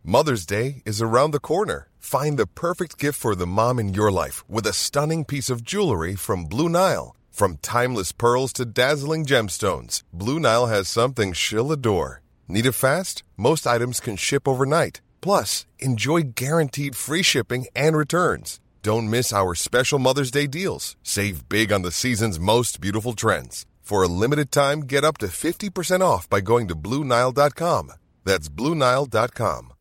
Mother's 0.04 0.44
Day 0.44 0.82
is 0.84 1.00
around 1.00 1.32
the 1.32 1.40
corner. 1.40 1.88
Find 1.98 2.36
the 2.36 2.46
perfect 2.46 2.98
gift 2.98 3.18
for 3.18 3.34
the 3.34 3.46
mom 3.46 3.78
in 3.78 3.94
your 3.94 4.10
life 4.10 4.44
with 4.48 4.66
a 4.66 4.72
stunning 4.72 5.24
piece 5.24 5.48
of 5.48 5.62
jewelry 5.62 6.16
from 6.16 6.44
Blue 6.44 6.68
Nile. 6.68 7.14
From 7.30 7.56
timeless 7.62 8.12
pearls 8.12 8.52
to 8.54 8.66
dazzling 8.66 9.24
gemstones, 9.24 10.02
Blue 10.12 10.38
Nile 10.38 10.66
has 10.66 10.88
something 10.88 11.32
she'll 11.32 11.72
adore. 11.72 12.20
Need 12.48 12.66
it 12.66 12.72
fast? 12.72 13.22
Most 13.38 13.66
items 13.66 14.00
can 14.00 14.16
ship 14.16 14.46
overnight. 14.46 15.00
Plus, 15.22 15.64
enjoy 15.78 16.22
guaranteed 16.34 16.94
free 16.94 17.22
shipping 17.22 17.66
and 17.74 17.96
returns. 17.96 18.60
Don't 18.82 19.08
miss 19.08 19.32
our 19.32 19.54
special 19.54 20.00
Mother's 20.00 20.32
Day 20.32 20.48
deals. 20.48 20.96
Save 21.04 21.48
big 21.48 21.72
on 21.72 21.82
the 21.82 21.92
season's 21.92 22.40
most 22.40 22.80
beautiful 22.80 23.12
trends. 23.12 23.64
For 23.80 24.02
a 24.02 24.08
limited 24.08 24.50
time, 24.50 24.80
get 24.80 25.04
up 25.04 25.18
to 25.18 25.28
50% 25.28 26.00
off 26.00 26.28
by 26.28 26.40
going 26.40 26.66
to 26.66 26.74
BlueNile.com. 26.74 27.92
That's 28.24 28.48
BlueNile.com. 28.48 29.72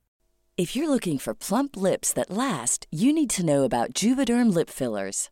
If 0.58 0.76
you're 0.76 0.90
looking 0.90 1.18
for 1.18 1.34
plump 1.34 1.76
lips 1.76 2.14
that 2.14 2.30
last, 2.30 2.86
you 2.92 3.12
need 3.12 3.32
to 3.32 3.46
know 3.46 3.64
about 3.64 3.94
Juvederm 3.96 4.54
lip 4.54 4.70
fillers. 4.70 5.32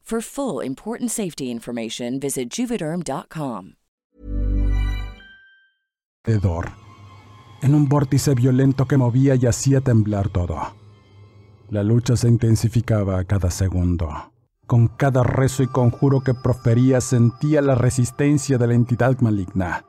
For 0.01 0.21
full 0.21 0.61
important 0.65 1.09
safety 1.09 1.49
information, 1.49 2.19
visit 2.19 2.49
juvederm.com. 2.49 3.75
En 7.63 7.73
un 7.73 7.89
vórtice 7.89 8.35
violento 8.35 8.85
que 8.85 8.97
movía 8.97 9.35
y 9.35 9.45
hacía 9.47 9.81
temblar 9.81 10.29
todo. 10.29 10.75
La 11.69 11.83
lucha 11.83 12.15
se 12.15 12.27
intensificaba 12.27 13.19
a 13.19 13.23
cada 13.23 13.49
segundo. 13.49 14.09
Con 14.67 14.87
cada 14.87 15.23
rezo 15.23 15.63
y 15.63 15.67
conjuro 15.67 16.21
que 16.21 16.33
profería 16.33 17.01
sentía 17.01 17.61
la 17.61 17.75
resistencia 17.75 18.57
de 18.57 18.67
la 18.67 18.73
entidad 18.73 19.19
maligna. 19.21 19.85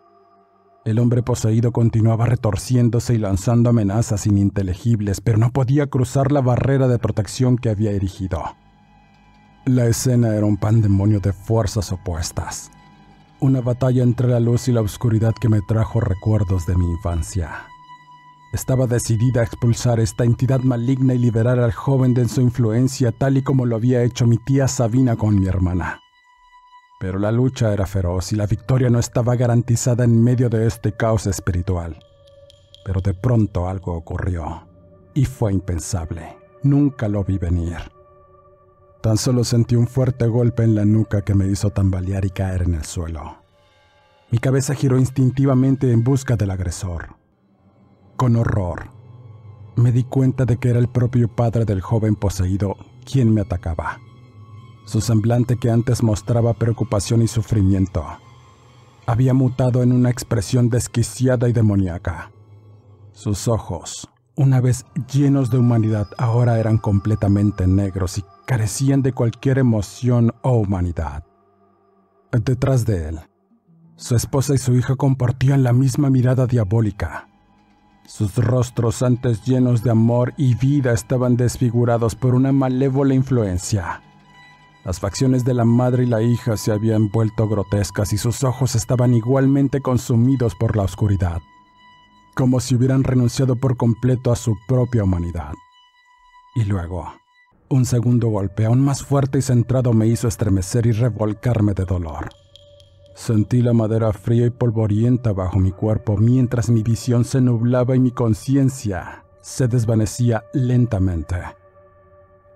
El 0.85 0.99
hombre 0.99 1.23
poseído 1.23 1.73
continuaba 1.73 2.27
retorciéndose 2.27 3.15
y 3.15 3.19
lanzando 3.19 3.71
amenazas 3.71 4.27
ininteligibles, 4.27 5.21
pero 5.21 5.39
no 5.39 5.53
podía 5.53 5.89
cruzar 5.89 6.33
la 6.33 6.41
barrera 6.41 6.89
de 6.89 6.99
protección 6.99 7.57
que 7.57 7.71
había 7.71 7.93
erigido. 7.93 8.43
La 9.67 9.87
escena 9.87 10.35
era 10.35 10.45
un 10.45 10.57
pandemonio 10.57 11.21
de 11.21 11.33
fuerzas 11.33 11.93
opuestas. 11.93 12.73
Una 13.39 13.61
batalla 13.61 14.03
entre 14.03 14.27
la 14.27 14.41
luz 14.41 14.67
y 14.67 14.73
la 14.73 14.81
oscuridad 14.81 15.35
que 15.41 15.49
me 15.49 15.61
trajo 15.61 16.01
recuerdos 16.01 16.67
de 16.67 16.75
mi 16.75 16.85
infancia. 16.91 17.69
Estaba 18.53 18.89
decidida 18.89 19.41
a 19.41 19.45
expulsar 19.45 20.01
esta 20.01 20.25
entidad 20.25 20.59
maligna 20.63 21.15
y 21.15 21.19
liberar 21.19 21.61
al 21.61 21.71
joven 21.71 22.13
de 22.13 22.27
su 22.27 22.41
influencia 22.41 23.13
tal 23.13 23.37
y 23.37 23.45
como 23.45 23.65
lo 23.65 23.77
había 23.77 24.03
hecho 24.03 24.27
mi 24.27 24.37
tía 24.37 24.67
Sabina 24.67 25.15
con 25.15 25.39
mi 25.39 25.47
hermana. 25.47 26.01
Pero 26.99 27.21
la 27.21 27.31
lucha 27.31 27.73
era 27.73 27.87
feroz 27.87 28.33
y 28.33 28.37
la 28.37 28.47
victoria 28.47 28.91
no 28.91 28.99
estaba 28.99 29.37
garantizada 29.37 30.03
en 30.03 30.25
medio 30.25 30.49
de 30.49 30.67
este 30.67 30.97
caos 30.97 31.29
espiritual. 31.29 32.01
Pero 32.85 33.01
de 33.01 33.15
pronto 33.15 33.69
algo 33.69 33.95
ocurrió, 33.95 34.67
y 35.15 35.25
fue 35.25 35.53
impensable. 35.53 36.37
Nunca 36.65 37.07
lo 37.07 37.23
vi 37.23 37.39
venir. 37.39 38.02
Tan 39.03 39.19
solo 39.19 39.43
sentí 39.43 39.75
un 39.75 39.89
fuerte 39.89 40.27
golpe 40.29 40.63
en 40.63 40.75
la 40.77 40.85
nuca 40.85 41.23
que 41.23 41.35
me 41.35 41.47
hizo 41.49 41.71
tambalear 41.71 42.25
y 42.25 42.31
caer 42.31 42.63
en 42.63 42.75
el 42.75 42.85
suelo. 42.85 43.39
Mi 44.31 44.39
cabeza 44.39 44.75
giró 44.75 44.99
instintivamente 44.99 45.93
en 45.93 46.05
busca 46.05 46.37
del 46.37 46.53
agresor. 46.53 47.17
Con 48.17 48.37
horror, 48.37 48.91
me 49.77 49.91
di 49.91 50.05
cuenta 50.05 50.45
de 50.45 50.57
que 50.57 50.71
era 50.71 50.79
el 50.79 50.89
propio 50.89 51.29
padre 51.29 51.65
del 51.65 51.81
joven 51.81 52.15
poseído 52.15 52.77
quien 53.05 53.35
me 53.35 53.41
atacaba. 53.41 53.99
Su 54.85 55.01
semblante 55.01 55.57
que 55.57 55.71
antes 55.71 56.03
mostraba 56.03 56.55
preocupación 56.55 57.23
y 57.23 57.29
sufrimiento 57.29 58.05
había 59.07 59.35
mutado 59.35 59.83
en 59.83 59.93
una 59.93 60.11
expresión 60.11 60.71
desquiciada 60.71 61.49
y 61.49 61.53
demoníaca. 61.53 62.31
Sus 63.13 63.49
ojos, 63.49 64.09
una 64.37 64.61
vez 64.61 64.87
llenos 65.13 65.51
de 65.51 65.59
humanidad, 65.59 66.09
ahora 66.19 66.59
eran 66.59 66.79
completamente 66.79 67.67
negros 67.67 68.19
y 68.19 68.25
carecían 68.47 69.03
de 69.03 69.13
cualquier 69.13 69.59
emoción 69.59 70.33
o 70.43 70.53
humanidad. 70.53 71.25
Detrás 72.33 72.87
de 72.87 73.09
él, 73.09 73.21
su 73.97 74.17
esposa 74.17 74.55
y 74.55 74.59
su 74.59 74.75
hija 74.75 74.97
compartían 74.97 75.63
la 75.63 75.73
misma 75.73 76.11
mirada 76.11 76.47
diabólica. 76.47 77.29
Sus 78.07 78.37
rostros 78.37 79.03
antes 79.03 79.45
llenos 79.45 79.85
de 79.85 79.91
amor 79.91 80.35
y 80.37 80.55
vida 80.55 80.93
estaban 80.93 81.37
desfigurados 81.37 82.15
por 82.15 82.35
una 82.35 82.51
malévola 82.53 83.15
influencia. 83.15 84.03
Las 84.85 84.99
facciones 84.99 85.45
de 85.45 85.55
la 85.55 85.65
madre 85.65 86.03
y 86.03 86.07
la 86.07 86.23
hija 86.23 86.57
se 86.57 86.73
habían 86.73 87.11
vuelto 87.11 87.49
grotescas 87.49 88.13
y 88.13 88.19
sus 88.19 88.43
ojos 88.43 88.75
estaban 88.75 89.15
igualmente 89.15 89.81
consumidos 89.81 90.57
por 90.57 90.77
la 90.77 90.83
oscuridad, 90.83 91.41
como 92.35 92.59
si 92.59 92.75
hubieran 92.75 93.05
renunciado 93.05 93.55
por 93.55 93.77
completo 93.77 94.33
a 94.33 94.37
su 94.37 94.57
propia 94.67 95.05
humanidad. 95.05 95.53
Y 96.57 96.65
luego, 96.65 97.15
un 97.73 97.87
segundo 97.87 98.29
golpe 98.29 98.67
aún 98.67 98.81
más 98.81 99.03
fuerte 99.03 99.39
y 99.39 99.43
centrado 99.43 99.95
me 99.95 100.07
hizo 100.07 100.29
estremecer 100.29 100.87
y 100.87 100.93
revolcarme 100.93 101.73
de 101.73 101.87
dolor. 101.87 102.29
Sentí 103.15 103.63
la 103.63 103.73
madera 103.73 104.13
fría 104.13 104.45
y 104.45 104.51
polvorienta 104.51 105.33
bajo 105.33 105.59
mi 105.59 105.73
cuerpo 105.73 106.19
mientras 106.19 106.69
mi 106.69 106.83
visión 106.83 107.25
se 107.25 107.41
nublaba 107.41 107.97
y 107.97 107.99
mi 107.99 108.11
conciencia 108.11 109.25
se 109.41 109.69
desvanecía 109.69 110.45
lentamente. 110.53 111.37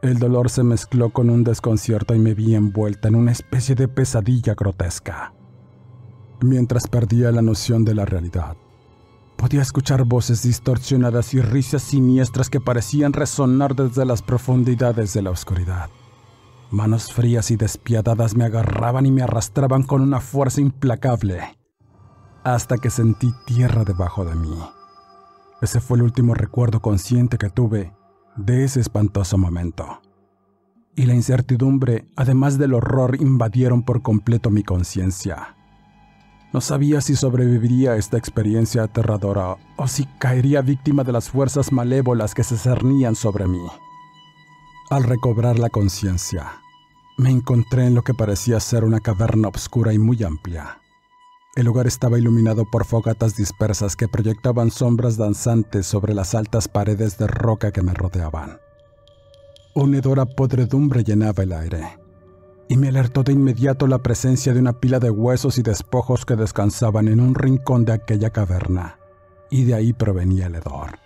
El 0.02 0.18
dolor 0.18 0.50
se 0.50 0.62
mezcló 0.62 1.10
con 1.10 1.30
un 1.30 1.44
desconcierto 1.44 2.14
y 2.14 2.18
me 2.18 2.34
vi 2.34 2.54
envuelta 2.54 3.08
en 3.08 3.14
una 3.14 3.32
especie 3.32 3.74
de 3.74 3.88
pesadilla 3.88 4.54
grotesca. 4.54 5.32
Mientras 6.42 6.88
perdía 6.88 7.32
la 7.32 7.40
noción 7.40 7.86
de 7.86 7.94
la 7.94 8.04
realidad, 8.04 8.56
Podía 9.36 9.60
escuchar 9.62 10.04
voces 10.04 10.42
distorsionadas 10.42 11.34
y 11.34 11.40
risas 11.40 11.82
siniestras 11.82 12.48
que 12.48 12.60
parecían 12.60 13.12
resonar 13.12 13.74
desde 13.76 14.04
las 14.04 14.22
profundidades 14.22 15.12
de 15.12 15.22
la 15.22 15.30
oscuridad. 15.30 15.90
Manos 16.70 17.12
frías 17.12 17.50
y 17.50 17.56
despiadadas 17.56 18.34
me 18.34 18.44
agarraban 18.44 19.06
y 19.06 19.12
me 19.12 19.22
arrastraban 19.22 19.82
con 19.82 20.02
una 20.02 20.20
fuerza 20.20 20.60
implacable, 20.60 21.56
hasta 22.44 22.78
que 22.78 22.90
sentí 22.90 23.32
tierra 23.46 23.84
debajo 23.84 24.24
de 24.24 24.34
mí. 24.34 24.58
Ese 25.62 25.80
fue 25.80 25.98
el 25.98 26.02
último 26.02 26.34
recuerdo 26.34 26.80
consciente 26.80 27.38
que 27.38 27.50
tuve 27.50 27.92
de 28.36 28.64
ese 28.64 28.80
espantoso 28.80 29.38
momento. 29.38 30.00
Y 30.94 31.06
la 31.06 31.14
incertidumbre, 31.14 32.06
además 32.16 32.58
del 32.58 32.74
horror, 32.74 33.20
invadieron 33.20 33.82
por 33.82 34.02
completo 34.02 34.50
mi 34.50 34.62
conciencia. 34.62 35.55
No 36.52 36.60
sabía 36.60 37.00
si 37.00 37.16
sobreviviría 37.16 37.92
a 37.92 37.96
esta 37.96 38.16
experiencia 38.16 38.84
aterradora 38.84 39.56
o 39.76 39.88
si 39.88 40.06
caería 40.18 40.62
víctima 40.62 41.04
de 41.04 41.12
las 41.12 41.28
fuerzas 41.28 41.72
malévolas 41.72 42.34
que 42.34 42.44
se 42.44 42.56
cernían 42.56 43.14
sobre 43.14 43.46
mí. 43.46 43.64
Al 44.88 45.04
recobrar 45.04 45.58
la 45.58 45.68
conciencia, 45.68 46.60
me 47.18 47.30
encontré 47.30 47.86
en 47.86 47.94
lo 47.94 48.02
que 48.02 48.14
parecía 48.14 48.60
ser 48.60 48.84
una 48.84 49.00
caverna 49.00 49.48
oscura 49.48 49.92
y 49.92 49.98
muy 49.98 50.22
amplia. 50.22 50.80
El 51.56 51.64
lugar 51.64 51.86
estaba 51.86 52.18
iluminado 52.18 52.64
por 52.70 52.84
fogatas 52.84 53.34
dispersas 53.34 53.96
que 53.96 54.08
proyectaban 54.08 54.70
sombras 54.70 55.16
danzantes 55.16 55.86
sobre 55.86 56.14
las 56.14 56.34
altas 56.34 56.68
paredes 56.68 57.16
de 57.16 57.26
roca 57.26 57.72
que 57.72 57.82
me 57.82 57.94
rodeaban. 57.94 58.58
Una 59.74 59.98
hedora 59.98 60.26
podredumbre 60.26 61.02
llenaba 61.02 61.42
el 61.42 61.52
aire, 61.52 61.98
y 62.68 62.76
me 62.76 62.88
alertó 62.88 63.22
de 63.22 63.32
inmediato 63.32 63.86
la 63.86 63.98
presencia 63.98 64.52
de 64.52 64.60
una 64.60 64.74
pila 64.74 64.98
de 64.98 65.10
huesos 65.10 65.58
y 65.58 65.62
despojos 65.62 66.24
que 66.24 66.36
descansaban 66.36 67.08
en 67.08 67.20
un 67.20 67.34
rincón 67.34 67.84
de 67.84 67.92
aquella 67.92 68.30
caverna, 68.30 68.98
y 69.50 69.64
de 69.64 69.74
ahí 69.74 69.92
provenía 69.92 70.46
el 70.46 70.56
hedor. 70.56 70.98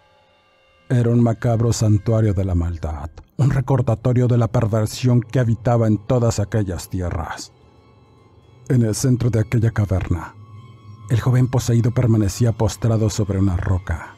Era 0.89 1.11
un 1.11 1.23
macabro 1.23 1.73
santuario 1.73 2.35
de 2.35 2.45
la 2.45 2.55
maldad, 2.55 3.11
un 3.37 3.51
recordatorio 3.51 4.27
de 4.27 4.39
la 4.39 4.49
perversión 4.49 5.21
que 5.21 5.39
habitaba 5.39 5.87
en 5.87 5.99
todas 5.99 6.41
aquellas 6.41 6.89
tierras. 6.89 7.53
En 8.69 8.83
el 8.83 8.95
centro 8.95 9.31
de 9.31 9.41
aquella 9.41 9.71
caverna, 9.71 10.35
el 11.11 11.21
joven 11.21 11.49
poseído 11.49 11.91
permanecía 11.91 12.53
postrado 12.53 13.11
sobre 13.11 13.39
una 13.39 13.57
roca, 13.57 14.15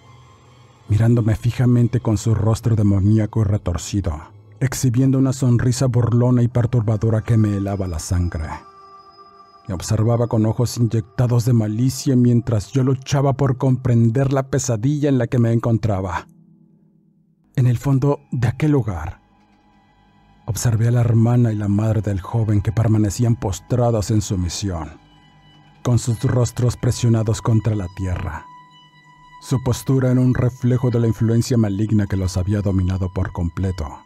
mirándome 0.89 1.37
fijamente 1.37 2.01
con 2.01 2.19
su 2.19 2.35
rostro 2.35 2.77
demoníaco 2.77 3.41
y 3.41 3.45
retorcido, 3.45 4.21
exhibiendo 4.63 5.19
una 5.19 5.33
sonrisa 5.33 5.87
burlona 5.87 6.43
y 6.43 6.49
perturbadora 6.49 7.23
que 7.23 7.37
me 7.37 7.57
helaba 7.57 7.89
la 7.89 7.99
sangre. 7.99 8.49
Me 9.67 9.75
observaba 9.75 10.29
con 10.29 10.47
ojos 10.47 10.77
inyectados 10.77 11.45
de 11.45 11.53
malicia 11.53 12.15
mientras 12.15 12.71
yo 12.71 12.85
luchaba 12.85 13.33
por 13.33 13.59
comprender 13.59 14.33
la 14.33 14.45
pesadilla 14.45 15.09
en 15.09 15.19
la 15.19 15.27
que 15.27 15.41
me 15.41 15.53
encontraba 15.53 16.29
en 17.57 17.67
el 17.67 17.77
fondo 17.77 18.21
de 18.31 18.49
aquel 18.49 18.75
hogar. 18.77 19.21
Observé 20.47 20.89
a 20.89 20.93
la 20.93 21.01
hermana 21.01 21.53
y 21.53 21.57
la 21.57 21.69
madre 21.69 22.01
del 22.01 22.21
joven 22.21 22.63
que 22.63 22.73
permanecían 22.73 23.37
postradas 23.37 24.11
en 24.11 24.23
sumisión, 24.23 25.01
con 25.83 25.99
sus 25.99 26.23
rostros 26.23 26.77
presionados 26.77 27.43
contra 27.43 27.75
la 27.75 27.89
tierra. 27.97 28.47
Su 29.43 29.63
postura 29.63 30.13
era 30.13 30.21
un 30.21 30.35
reflejo 30.35 30.91
de 30.91 31.01
la 31.01 31.09
influencia 31.09 31.57
maligna 31.57 32.07
que 32.07 32.17
los 32.17 32.37
había 32.37 32.63
dominado 32.63 33.13
por 33.13 33.33
completo, 33.33 33.99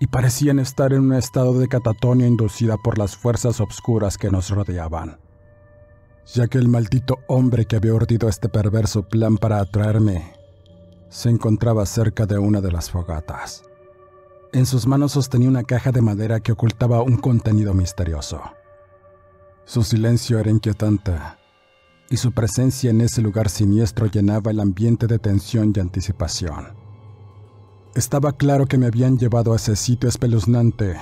y 0.00 0.06
parecían 0.06 0.58
estar 0.58 0.92
en 0.92 1.00
un 1.00 1.14
estado 1.14 1.58
de 1.58 1.68
catatonia 1.68 2.26
inducida 2.26 2.76
por 2.76 2.98
las 2.98 3.16
fuerzas 3.16 3.60
obscuras 3.60 4.16
que 4.16 4.30
nos 4.30 4.50
rodeaban. 4.50 5.18
Ya 6.34 6.46
que 6.46 6.58
el 6.58 6.68
maldito 6.68 7.18
hombre 7.26 7.66
que 7.66 7.76
había 7.76 7.94
urdido 7.94 8.28
este 8.28 8.48
perverso 8.48 9.08
plan 9.08 9.36
para 9.38 9.60
atraerme 9.60 10.34
se 11.08 11.30
encontraba 11.30 11.86
cerca 11.86 12.26
de 12.26 12.38
una 12.38 12.60
de 12.60 12.70
las 12.70 12.90
fogatas. 12.90 13.62
En 14.52 14.66
sus 14.66 14.86
manos 14.86 15.12
sostenía 15.12 15.48
una 15.48 15.64
caja 15.64 15.90
de 15.90 16.02
madera 16.02 16.40
que 16.40 16.52
ocultaba 16.52 17.02
un 17.02 17.16
contenido 17.16 17.74
misterioso. 17.74 18.42
Su 19.64 19.82
silencio 19.82 20.38
era 20.38 20.50
inquietante, 20.50 21.12
y 22.08 22.16
su 22.16 22.32
presencia 22.32 22.90
en 22.90 23.02
ese 23.02 23.20
lugar 23.20 23.50
siniestro 23.50 24.06
llenaba 24.06 24.50
el 24.50 24.60
ambiente 24.60 25.06
de 25.06 25.18
tensión 25.18 25.72
y 25.74 25.80
anticipación. 25.80 26.77
Estaba 27.94 28.32
claro 28.32 28.66
que 28.66 28.78
me 28.78 28.86
habían 28.86 29.18
llevado 29.18 29.52
a 29.52 29.56
ese 29.56 29.74
sitio 29.76 30.08
espeluznante, 30.08 30.96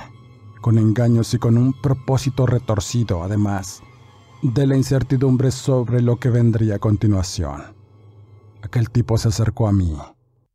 con 0.61 0.79
engaños 0.79 1.35
y 1.35 1.39
con 1.39 1.59
un 1.59 1.73
propósito 1.81 2.47
retorcido, 2.47 3.23
además 3.23 3.83
de 4.43 4.67
la 4.67 4.77
incertidumbre 4.77 5.51
sobre 5.51 6.03
lo 6.03 6.17
que 6.17 6.31
vendría 6.31 6.77
a 6.77 6.79
continuación. 6.79 7.75
Aquel 8.63 8.91
tipo 8.91 9.17
se 9.19 9.29
acercó 9.29 9.69
a 9.69 9.73
mí 9.73 9.97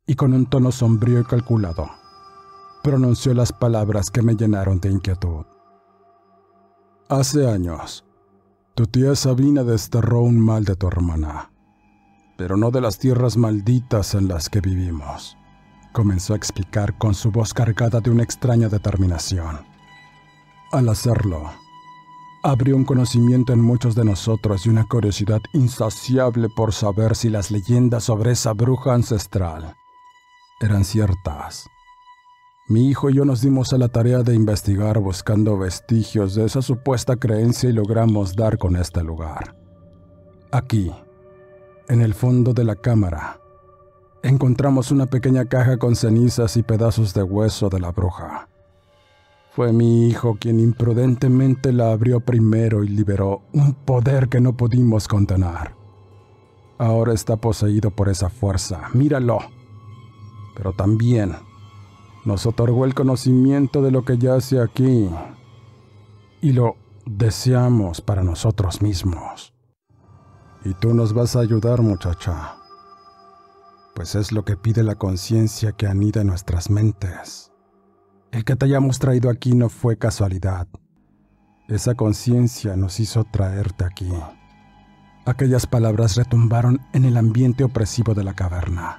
y 0.06 0.14
con 0.14 0.32
un 0.32 0.46
tono 0.46 0.72
sombrío 0.72 1.20
y 1.20 1.24
calculado, 1.24 1.88
pronunció 2.82 3.34
las 3.34 3.52
palabras 3.52 4.10
que 4.10 4.22
me 4.22 4.34
llenaron 4.34 4.80
de 4.80 4.90
inquietud. 4.90 5.44
Hace 7.08 7.48
años, 7.48 8.04
tu 8.74 8.86
tía 8.86 9.14
Sabina 9.14 9.62
desterró 9.64 10.22
un 10.22 10.40
mal 10.40 10.64
de 10.64 10.76
tu 10.76 10.88
hermana, 10.88 11.52
pero 12.36 12.56
no 12.56 12.70
de 12.70 12.80
las 12.80 12.98
tierras 12.98 13.36
malditas 13.36 14.14
en 14.14 14.28
las 14.28 14.48
que 14.48 14.60
vivimos, 14.60 15.36
comenzó 15.92 16.32
a 16.32 16.36
explicar 16.36 16.96
con 16.98 17.14
su 17.14 17.30
voz 17.30 17.54
cargada 17.54 18.00
de 18.00 18.10
una 18.10 18.22
extraña 18.22 18.68
determinación. 18.68 19.60
Al 20.72 20.88
hacerlo, 20.88 21.50
abrió 22.42 22.76
un 22.76 22.84
conocimiento 22.84 23.52
en 23.52 23.60
muchos 23.60 23.94
de 23.94 24.04
nosotros 24.04 24.66
y 24.66 24.70
una 24.70 24.84
curiosidad 24.88 25.40
insaciable 25.52 26.48
por 26.48 26.72
saber 26.72 27.14
si 27.14 27.28
las 27.28 27.50
leyendas 27.50 28.04
sobre 28.04 28.32
esa 28.32 28.52
bruja 28.52 28.94
ancestral 28.94 29.76
eran 30.60 30.84
ciertas. 30.84 31.68
Mi 32.68 32.88
hijo 32.88 33.10
y 33.10 33.14
yo 33.14 33.24
nos 33.24 33.42
dimos 33.42 33.72
a 33.72 33.78
la 33.78 33.88
tarea 33.88 34.22
de 34.22 34.34
investigar 34.34 34.98
buscando 34.98 35.58
vestigios 35.58 36.34
de 36.34 36.46
esa 36.46 36.62
supuesta 36.62 37.16
creencia 37.16 37.68
y 37.68 37.72
logramos 37.72 38.34
dar 38.34 38.56
con 38.56 38.76
este 38.76 39.02
lugar. 39.02 39.56
Aquí, 40.52 40.92
en 41.88 42.00
el 42.00 42.14
fondo 42.14 42.54
de 42.54 42.64
la 42.64 42.76
cámara, 42.76 43.41
encontramos 44.22 44.90
una 44.90 45.06
pequeña 45.06 45.44
caja 45.46 45.78
con 45.78 45.96
cenizas 45.96 46.56
y 46.56 46.62
pedazos 46.62 47.14
de 47.14 47.22
hueso 47.22 47.68
de 47.68 47.80
la 47.80 47.90
bruja. 47.90 48.48
Fue 49.54 49.72
mi 49.72 50.08
hijo 50.08 50.36
quien 50.40 50.60
imprudentemente 50.60 51.72
la 51.72 51.92
abrió 51.92 52.20
primero 52.20 52.84
y 52.84 52.88
liberó 52.88 53.42
un 53.52 53.74
poder 53.74 54.28
que 54.28 54.40
no 54.40 54.56
pudimos 54.56 55.08
contener. 55.08 55.74
Ahora 56.78 57.12
está 57.12 57.36
poseído 57.36 57.90
por 57.90 58.08
esa 58.08 58.30
fuerza, 58.30 58.88
míralo. 58.94 59.40
Pero 60.56 60.72
también 60.72 61.36
nos 62.24 62.46
otorgó 62.46 62.84
el 62.84 62.94
conocimiento 62.94 63.82
de 63.82 63.90
lo 63.90 64.04
que 64.04 64.16
yace 64.16 64.60
aquí 64.60 65.10
y 66.40 66.52
lo 66.52 66.76
deseamos 67.04 68.00
para 68.00 68.22
nosotros 68.22 68.80
mismos. 68.80 69.52
Y 70.64 70.74
tú 70.74 70.94
nos 70.94 71.12
vas 71.12 71.36
a 71.36 71.40
ayudar, 71.40 71.82
muchacha, 71.82 72.56
pues 73.94 74.14
es 74.14 74.32
lo 74.32 74.44
que 74.44 74.56
pide 74.56 74.82
la 74.82 74.94
conciencia 74.94 75.72
que 75.72 75.86
anida 75.86 76.22
en 76.22 76.28
nuestras 76.28 76.70
mentes. 76.70 77.52
El 78.30 78.44
que 78.44 78.56
te 78.56 78.64
hayamos 78.64 78.98
traído 78.98 79.30
aquí 79.30 79.54
no 79.54 79.68
fue 79.68 79.98
casualidad. 79.98 80.66
Esa 81.68 81.94
conciencia 81.94 82.76
nos 82.76 82.98
hizo 83.00 83.24
traerte 83.24 83.84
aquí. 83.84 84.10
Aquellas 85.26 85.66
palabras 85.66 86.16
retumbaron 86.16 86.80
en 86.92 87.04
el 87.04 87.16
ambiente 87.16 87.62
opresivo 87.62 88.14
de 88.14 88.24
la 88.24 88.34
caverna. 88.34 88.98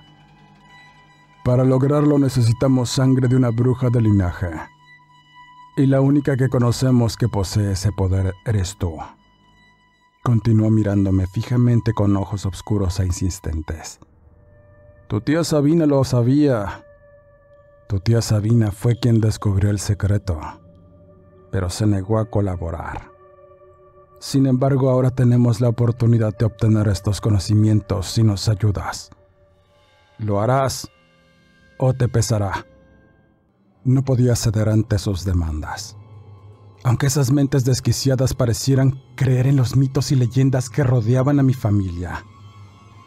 Para 1.44 1.66
lograrlo 1.66 2.20
necesitamos 2.20 2.90
sangre 2.90 3.28
de 3.28 3.36
una 3.36 3.50
bruja 3.50 3.90
de 3.90 4.02
linaje. 4.02 4.52
Y 5.76 5.88
la 5.88 6.00
única 6.00 6.38
que 6.38 6.48
conocemos 6.48 7.18
que 7.18 7.28
posee 7.28 7.72
ese 7.72 7.92
poder 7.92 8.34
eres 8.46 8.78
tú. 8.78 8.96
Continuó 10.24 10.70
mirándome 10.70 11.28
fijamente 11.28 11.94
con 11.94 12.16
ojos 12.16 12.46
oscuros 12.46 13.00
e 13.00 13.06
insistentes. 13.06 14.00
Tu 15.14 15.22
tía 15.22 15.44
Sabina 15.44 15.86
lo 15.86 16.04
sabía, 16.04 16.84
tu 17.88 18.00
tía 18.00 18.20
Sabina 18.20 18.72
fue 18.72 18.98
quien 19.00 19.22
descubrió 19.22 19.70
el 19.70 19.78
secreto, 19.78 20.40
pero 21.52 21.70
se 21.70 21.86
negó 21.86 22.18
a 22.18 22.26
colaborar. 22.26 23.12
Sin 24.18 24.48
embargo, 24.48 24.90
ahora 24.90 25.12
tenemos 25.12 25.62
la 25.62 25.70
oportunidad 25.70 26.36
de 26.36 26.46
obtener 26.46 26.88
estos 26.88 27.22
conocimientos 27.22 28.08
si 28.08 28.24
nos 28.24 28.50
ayudas. 28.50 29.12
¿Lo 30.18 30.42
harás 30.42 30.90
o 31.78 31.94
te 31.94 32.08
pesará? 32.08 32.66
No 33.84 34.04
podía 34.04 34.36
ceder 34.36 34.68
ante 34.68 34.98
sus 34.98 35.26
demandas. 35.26 35.96
Aunque 36.84 37.06
esas 37.06 37.32
mentes 37.32 37.66
desquiciadas 37.66 38.34
parecieran 38.34 39.00
creer 39.16 39.46
en 39.46 39.58
los 39.58 39.76
mitos 39.76 40.12
y 40.12 40.16
leyendas 40.16 40.72
que 40.72 40.84
rodeaban 40.84 41.40
a 41.40 41.44
mi 41.44 41.54
familia, 41.54 42.26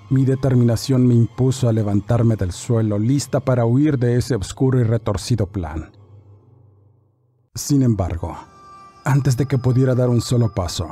mi 0.08 0.24
determinación 0.24 1.06
me 1.06 1.14
impuso 1.14 1.68
a 1.68 1.72
levantarme 1.72 2.36
del 2.36 2.52
suelo, 2.52 2.98
lista 2.98 3.40
para 3.40 3.64
huir 3.64 3.98
de 3.98 4.16
ese 4.16 4.36
oscuro 4.36 4.80
y 4.80 4.84
retorcido 4.84 5.46
plan. 5.46 5.90
Sin 7.54 7.82
embargo, 7.82 8.36
antes 9.04 9.36
de 9.36 9.46
que 9.46 9.58
pudiera 9.58 9.94
dar 9.94 10.08
un 10.08 10.20
solo 10.20 10.54
paso, 10.54 10.88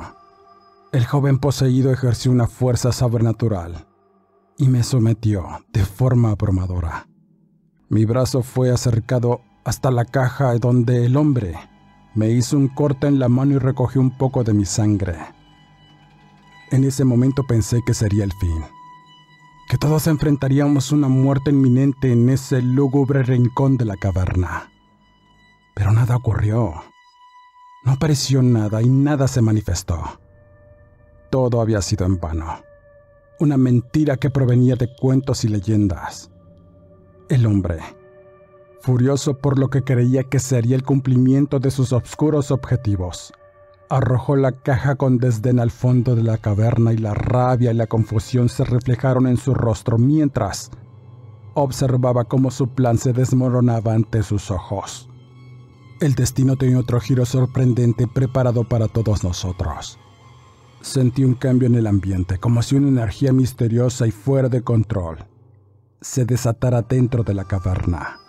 el 0.93 1.07
joven 1.07 1.39
poseído 1.39 1.93
ejerció 1.93 2.33
una 2.33 2.47
fuerza 2.47 2.91
sobrenatural 2.93 3.87
y 4.57 4.69
me 4.69 4.83
sometió 4.83 5.47
de 5.73 5.85
forma 5.85 6.31
abrumadora. 6.31 7.07
Mi 7.89 8.05
brazo 8.05 8.43
fue 8.43 8.71
acercado 8.71 9.43
hasta 9.65 9.91
la 9.91 10.05
caja 10.05 10.55
donde 10.59 11.05
el 11.05 11.17
hombre 11.17 11.55
me 12.15 12.31
hizo 12.31 12.57
un 12.57 12.69
corte 12.69 13.07
en 13.07 13.19
la 13.19 13.29
mano 13.29 13.55
y 13.55 13.59
recogió 13.59 14.01
un 14.01 14.17
poco 14.17 14.43
de 14.43 14.55
mi 14.55 14.65
sangre. 14.65 15.19
En 16.71 16.85
ese 16.85 17.05
momento 17.05 17.45
pensé 17.47 17.81
que 17.85 17.95
sería 17.95 18.25
el 18.25 18.33
fin 18.33 18.65
que 19.69 19.79
todos 19.79 20.07
enfrentaríamos 20.07 20.93
una 20.93 21.09
muerte 21.09 21.51
inminente 21.51 22.13
en 22.13 22.29
ese 22.29 22.63
lúgubre 22.63 23.23
rincón 23.23 23.77
de 23.77 23.85
la 23.85 23.97
caverna. 23.97 24.71
Pero 25.75 25.93
nada 25.93 26.17
ocurrió. 26.17 26.75
No 27.85 27.93
apareció 27.93 28.43
nada 28.43 28.83
y 28.83 28.89
nada 28.89 29.29
se 29.29 29.43
manifestó. 29.43 30.21
Todo 31.31 31.61
había 31.61 31.83
sido 31.83 32.07
en 32.07 32.19
vano. 32.19 32.63
Una 33.41 33.57
mentira 33.57 34.17
que 34.17 34.31
provenía 34.31 34.77
de 34.77 34.95
cuentos 34.95 35.45
y 35.45 35.49
leyendas. 35.49 36.31
El 37.29 37.47
hombre 37.47 37.81
Furioso 38.85 39.39
por 39.39 39.59
lo 39.59 39.71
que 39.71 39.83
creía 39.83 40.25
que 40.25 40.39
sería 40.39 40.77
el 40.77 40.83
cumplimiento 40.83 41.59
de 41.59 41.71
sus 41.71 41.95
oscuros 41.95 42.51
objetivos, 42.51 43.33
arrojó 43.91 44.37
la 44.37 44.53
caja 44.53 44.97
con 44.97 45.19
desdén 45.19 45.61
al 45.61 45.71
fondo 45.71 46.15
de 46.15 46.23
la 46.23 46.39
caverna 46.39 46.93
y 46.93 46.97
la 46.97 47.15
rabia 47.15 47.71
y 47.71 47.75
la 47.75 47.87
confusión 47.87 48.49
se 48.49 48.65
reflejaron 48.65 49.27
en 49.27 49.37
su 49.37 49.55
rostro 49.55 49.99
mientras 49.99 50.71
observaba 51.55 52.25
cómo 52.25 52.51
su 52.51 52.69
plan 52.69 52.99
se 52.99 53.13
desmoronaba 53.13 53.95
ante 53.95 54.23
sus 54.23 54.51
ojos. 54.51 55.09
El 56.01 56.15
destino 56.15 56.57
tenía 56.57 56.79
otro 56.79 57.01
giro 57.01 57.25
sorprendente 57.25 58.07
preparado 58.09 58.65
para 58.69 58.89
todos 58.89 59.23
nosotros. 59.23 59.99
Sentí 60.81 61.25
un 61.25 61.35
cambio 61.35 61.67
en 61.67 61.77
el 61.77 61.87
ambiente, 61.87 62.39
como 62.39 62.63
si 62.63 62.77
una 62.77 62.89
energía 62.89 63.33
misteriosa 63.33 64.07
y 64.07 64.11
fuera 64.11 64.49
de 64.49 64.63
control 64.63 65.25
se 66.01 66.27
desatara 66.27 66.83
dentro 66.83 67.23
de 67.23 67.33
la 67.33 67.45
caverna. 67.45 68.21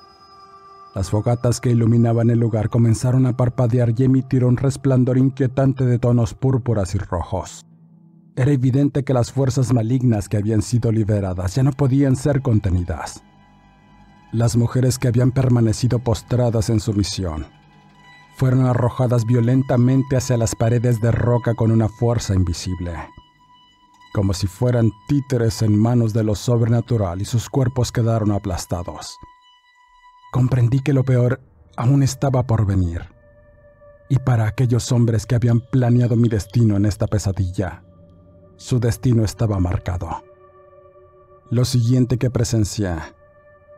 Las 0.96 1.10
fogatas 1.10 1.60
que 1.60 1.72
iluminaban 1.72 2.30
el 2.30 2.40
lugar 2.40 2.70
comenzaron 2.70 3.26
a 3.26 3.36
parpadear 3.36 3.94
y 3.98 4.06
emitir 4.06 4.46
un 4.46 4.56
resplandor 4.56 5.18
inquietante 5.18 5.84
de 5.84 6.00
tonos 6.00 6.34
púrpuras 6.34 6.96
y 6.96 7.00
rojos. 7.00 7.66
Era 8.38 8.52
evidente 8.52 9.04
que 9.04 9.14
las 9.14 9.30
fuerzas 9.30 9.74
malignas 9.74 10.30
que 10.30 10.38
habían 10.38 10.62
sido 10.62 10.94
liberadas 10.94 11.56
ya 11.56 11.64
no 11.64 11.74
podían 11.74 12.16
ser 12.16 12.42
contenidas. 12.42 13.22
Las 14.32 14.56
mujeres 14.56 14.98
que 14.98 15.10
habían 15.10 15.32
permanecido 15.32 16.00
postradas 16.00 16.70
en 16.70 16.80
su 16.80 16.94
misión 16.94 17.46
fueron 18.38 18.66
arrojadas 18.66 19.26
violentamente 19.26 20.16
hacia 20.16 20.38
las 20.38 20.56
paredes 20.56 21.02
de 21.02 21.12
roca 21.12 21.56
con 21.56 21.72
una 21.72 21.90
fuerza 21.90 22.34
invisible, 22.36 22.94
como 24.14 24.34
si 24.34 24.48
fueran 24.48 24.92
títeres 25.10 25.62
en 25.62 25.78
manos 25.78 26.14
de 26.14 26.24
lo 26.24 26.36
sobrenatural 26.36 27.22
y 27.22 27.26
sus 27.26 27.50
cuerpos 27.50 27.92
quedaron 27.92 28.32
aplastados 28.32 29.18
comprendí 30.36 30.82
que 30.82 30.92
lo 30.92 31.06
peor 31.06 31.40
aún 31.78 32.04
estaba 32.04 32.44
por 32.44 32.66
venir. 32.66 33.04
Y 34.10 34.20
para 34.20 34.48
aquellos 34.48 34.92
hombres 34.92 35.26
que 35.26 35.36
habían 35.36 35.62
planeado 35.62 36.18
mi 36.18 36.28
destino 36.28 36.76
en 36.76 36.86
esta 36.86 37.08
pesadilla, 37.08 37.86
su 38.58 38.82
destino 38.82 39.24
estaba 39.24 39.62
marcado. 39.62 40.26
Lo 41.50 41.64
siguiente 41.64 42.18
que 42.18 42.30
presencié 42.30 42.98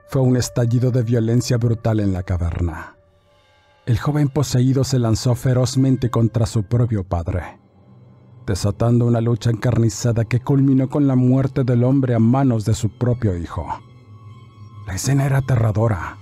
fue 0.09 0.23
un 0.23 0.35
estallido 0.35 0.89
de 0.89 1.03
violencia 1.03 1.57
brutal 1.57 1.99
en 1.99 2.11
la 2.11 2.23
caverna. 2.23 2.97
El 3.85 3.99
joven 3.99 4.27
poseído 4.27 4.83
se 4.83 4.97
lanzó 4.97 5.35
ferozmente 5.35 6.09
contra 6.09 6.47
su 6.47 6.63
propio 6.63 7.03
padre, 7.03 7.59
desatando 8.47 9.05
una 9.05 9.21
lucha 9.21 9.51
encarnizada 9.51 10.25
que 10.25 10.39
culminó 10.39 10.89
con 10.89 11.05
la 11.05 11.15
muerte 11.15 11.63
del 11.63 11.83
hombre 11.83 12.15
a 12.15 12.19
manos 12.19 12.65
de 12.65 12.73
su 12.73 12.97
propio 12.97 13.37
hijo. 13.37 13.67
La 14.87 14.95
escena 14.95 15.27
era 15.27 15.37
aterradora 15.37 16.17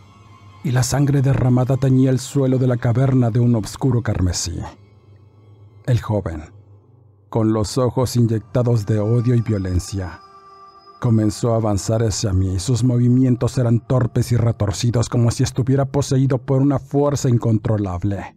y 0.66 0.72
la 0.72 0.82
sangre 0.82 1.22
derramada 1.22 1.78
teñía 1.78 2.10
el 2.10 2.18
suelo 2.18 2.58
de 2.58 2.66
la 2.66 2.78
caverna 2.78 3.30
de 3.30 3.40
un 3.40 3.54
oscuro 3.56 4.02
carmesí. 4.02 4.60
El 5.86 6.02
joven, 6.02 6.42
con 7.30 7.54
los 7.54 7.78
ojos 7.78 8.16
inyectados 8.16 8.88
de 8.88 8.98
odio 8.98 9.36
y 9.36 9.42
violencia, 9.42 10.22
comenzó 11.00 11.54
a 11.54 11.58
avanzar 11.58 12.02
hacia 12.02 12.34
mí 12.34 12.56
y 12.56 12.60
sus 12.60 12.84
movimientos 12.84 13.60
eran 13.60 13.80
torpes 13.80 14.32
y 14.32 14.38
retorcidos 14.38 15.08
como 15.08 15.30
si 15.30 15.44
estuviera 15.44 15.86
poseído 15.86 16.40
por 16.40 16.64
una 16.64 16.80
fuerza 16.80 17.30
incontrolable. 17.30 18.36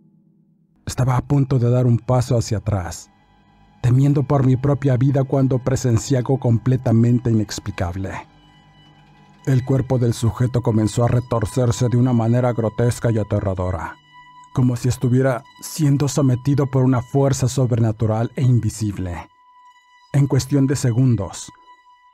Estaba 0.85 1.17
a 1.17 1.27
punto 1.27 1.59
de 1.59 1.71
dar 1.71 1.87
un 1.87 1.99
paso 1.99 2.37
hacia 2.37 2.59
atrás, 2.59 3.11
temiendo 3.81 4.23
por 4.23 4.45
mi 4.45 4.57
propia 4.59 4.99
vida 4.99 5.25
cuando 5.25 5.65
presencié 5.65 6.19
algo 6.19 6.39
completamente 6.39 7.31
inexplicable. 7.31 8.11
El 9.49 9.65
cuerpo 9.65 9.99
del 9.99 10.13
sujeto 10.13 10.61
comenzó 10.61 11.05
a 11.05 11.09
retorcerse 11.09 11.89
de 11.89 11.97
una 11.97 12.13
manera 12.13 12.53
grotesca 12.53 13.11
y 13.11 13.17
aterradora, 13.17 13.97
como 14.53 14.77
si 14.77 14.91
estuviera 14.91 15.43
siendo 15.63 16.07
sometido 16.07 16.67
por 16.67 16.85
una 16.85 17.01
fuerza 17.01 17.49
sobrenatural 17.49 18.31
e 18.37 18.43
invisible. 18.43 19.27
En 20.13 20.27
cuestión 20.27 20.67
de 20.67 20.77
segundos, 20.77 21.51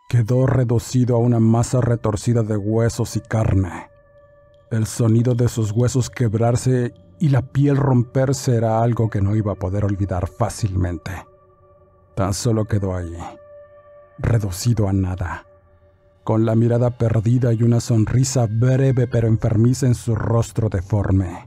quedó 0.09 0.47
reducido 0.47 1.17
a 1.17 1.19
una 1.19 1.41
masa 1.41 1.81
retorcida 1.81 2.45
de 2.45 2.57
huesos 2.57 3.17
y 3.17 3.21
carne. 3.21 3.89
El 4.71 4.87
sonido 4.87 5.35
de 5.35 5.49
sus 5.49 5.73
huesos 5.73 6.11
quebrarse 6.11 6.95
y 7.19 7.31
la 7.31 7.43
piel 7.43 7.77
romperse 7.77 8.55
era 8.55 8.81
algo 8.81 9.11
que 9.11 9.21
no 9.21 9.35
iba 9.35 9.55
a 9.55 9.57
poder 9.57 9.85
olvidar 9.85 10.29
fácilmente. 10.29 11.11
Tan 12.15 12.33
solo 12.33 12.67
quedó 12.67 12.95
ahí, 12.95 13.19
reducido 14.21 14.89
a 14.89 14.93
nada 14.93 15.47
con 16.25 16.47
la 16.47 16.55
mirada 16.55 16.97
perdida 16.97 17.53
y 17.53 17.63
una 17.63 17.81
sonrisa 17.81 18.47
breve 18.51 19.07
pero 19.07 19.29
enfermiza 19.29 19.87
en 19.87 19.95
su 19.95 20.15
rostro 20.15 20.71
deforme. 20.71 21.47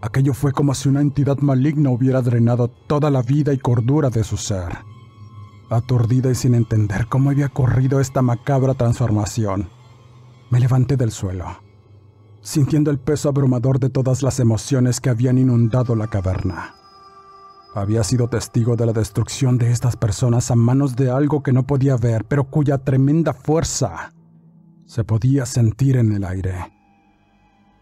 Aquello 0.00 0.34
fue 0.34 0.52
como 0.52 0.74
si 0.74 0.88
una 0.88 1.00
entidad 1.02 1.38
maligna 1.38 1.90
hubiera 1.90 2.22
drenado 2.22 2.68
toda 2.68 3.10
la 3.10 3.22
vida 3.22 3.52
y 3.52 3.58
cordura 3.58 4.08
de 4.08 4.24
su 4.24 4.36
ser. 4.36 4.78
Aturdida 5.68 6.30
y 6.30 6.34
sin 6.34 6.54
entender 6.54 7.06
cómo 7.06 7.30
había 7.30 7.48
corrido 7.48 8.00
esta 8.00 8.22
macabra 8.22 8.74
transformación, 8.74 9.68
me 10.50 10.60
levanté 10.60 10.96
del 10.96 11.10
suelo, 11.10 11.46
sintiendo 12.40 12.90
el 12.90 12.98
peso 12.98 13.28
abrumador 13.28 13.80
de 13.80 13.90
todas 13.90 14.22
las 14.22 14.38
emociones 14.38 15.00
que 15.00 15.10
habían 15.10 15.38
inundado 15.38 15.96
la 15.96 16.06
caverna. 16.06 16.74
Había 17.76 18.02
sido 18.04 18.26
testigo 18.26 18.74
de 18.74 18.86
la 18.86 18.94
destrucción 18.94 19.58
de 19.58 19.70
estas 19.70 19.98
personas 19.98 20.50
a 20.50 20.54
manos 20.54 20.96
de 20.96 21.10
algo 21.10 21.42
que 21.42 21.52
no 21.52 21.66
podía 21.66 21.98
ver, 21.98 22.24
pero 22.24 22.44
cuya 22.44 22.78
tremenda 22.78 23.34
fuerza 23.34 24.14
se 24.86 25.04
podía 25.04 25.44
sentir 25.44 25.98
en 25.98 26.12
el 26.12 26.24
aire. 26.24 26.72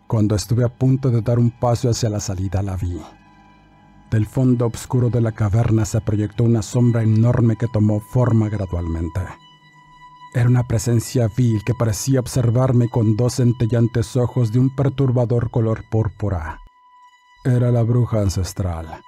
Cuando 0.08 0.34
estuve 0.34 0.64
a 0.64 0.68
punto 0.68 1.10
de 1.10 1.22
dar 1.22 1.38
un 1.38 1.52
paso 1.52 1.88
hacia 1.88 2.10
la 2.10 2.18
salida, 2.18 2.60
la 2.60 2.74
vi. 2.76 3.00
Del 4.10 4.26
fondo 4.26 4.66
oscuro 4.66 5.10
de 5.10 5.20
la 5.20 5.30
caverna 5.30 5.84
se 5.84 6.00
proyectó 6.00 6.42
una 6.42 6.62
sombra 6.62 7.04
enorme 7.04 7.54
que 7.54 7.68
tomó 7.68 8.00
forma 8.00 8.48
gradualmente. 8.48 9.20
Era 10.34 10.48
una 10.48 10.66
presencia 10.66 11.28
vil 11.36 11.62
que 11.64 11.72
parecía 11.72 12.18
observarme 12.18 12.88
con 12.88 13.16
dos 13.16 13.34
centellantes 13.34 14.16
ojos 14.16 14.50
de 14.50 14.58
un 14.58 14.74
perturbador 14.74 15.52
color 15.52 15.84
púrpura. 15.88 16.58
Era 17.44 17.70
la 17.70 17.84
bruja 17.84 18.22
ancestral 18.22 19.04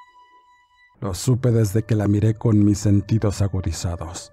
lo 1.01 1.15
supe 1.15 1.51
desde 1.51 1.83
que 1.83 1.95
la 1.95 2.09
miré 2.09 2.35
con 2.35 2.65
mis 2.65 2.79
sentidos 2.79 3.43
agudizados. 3.43 4.33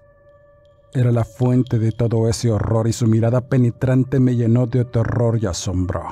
Era 0.92 1.10
la 1.10 1.24
fuente 1.24 1.78
de 1.78 1.92
todo 1.92 2.28
ese 2.28 2.50
horror 2.50 2.86
y 2.86 2.92
su 2.92 3.06
mirada 3.06 3.48
penetrante 3.48 4.20
me 4.20 4.36
llenó 4.36 4.66
de 4.66 4.84
terror 4.84 5.38
y 5.42 5.46
asombro. 5.46 6.02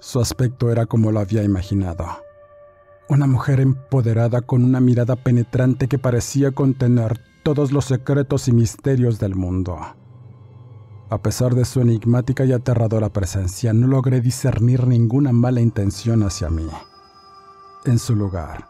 Su 0.00 0.20
aspecto 0.20 0.70
era 0.70 0.86
como 0.86 1.10
lo 1.10 1.20
había 1.20 1.42
imaginado. 1.42 2.06
Una 3.08 3.26
mujer 3.26 3.60
empoderada 3.60 4.42
con 4.42 4.64
una 4.64 4.80
mirada 4.80 5.16
penetrante 5.16 5.88
que 5.88 5.98
parecía 5.98 6.52
contener 6.52 7.18
todos 7.42 7.72
los 7.72 7.86
secretos 7.86 8.48
y 8.48 8.52
misterios 8.52 9.18
del 9.18 9.34
mundo. 9.34 9.78
A 11.10 11.22
pesar 11.22 11.54
de 11.54 11.64
su 11.64 11.80
enigmática 11.80 12.44
y 12.44 12.52
aterradora 12.52 13.08
presencia, 13.08 13.72
no 13.72 13.86
logré 13.86 14.20
discernir 14.20 14.86
ninguna 14.86 15.32
mala 15.32 15.62
intención 15.62 16.22
hacia 16.22 16.50
mí. 16.50 16.68
En 17.86 17.98
su 17.98 18.14
lugar, 18.14 18.68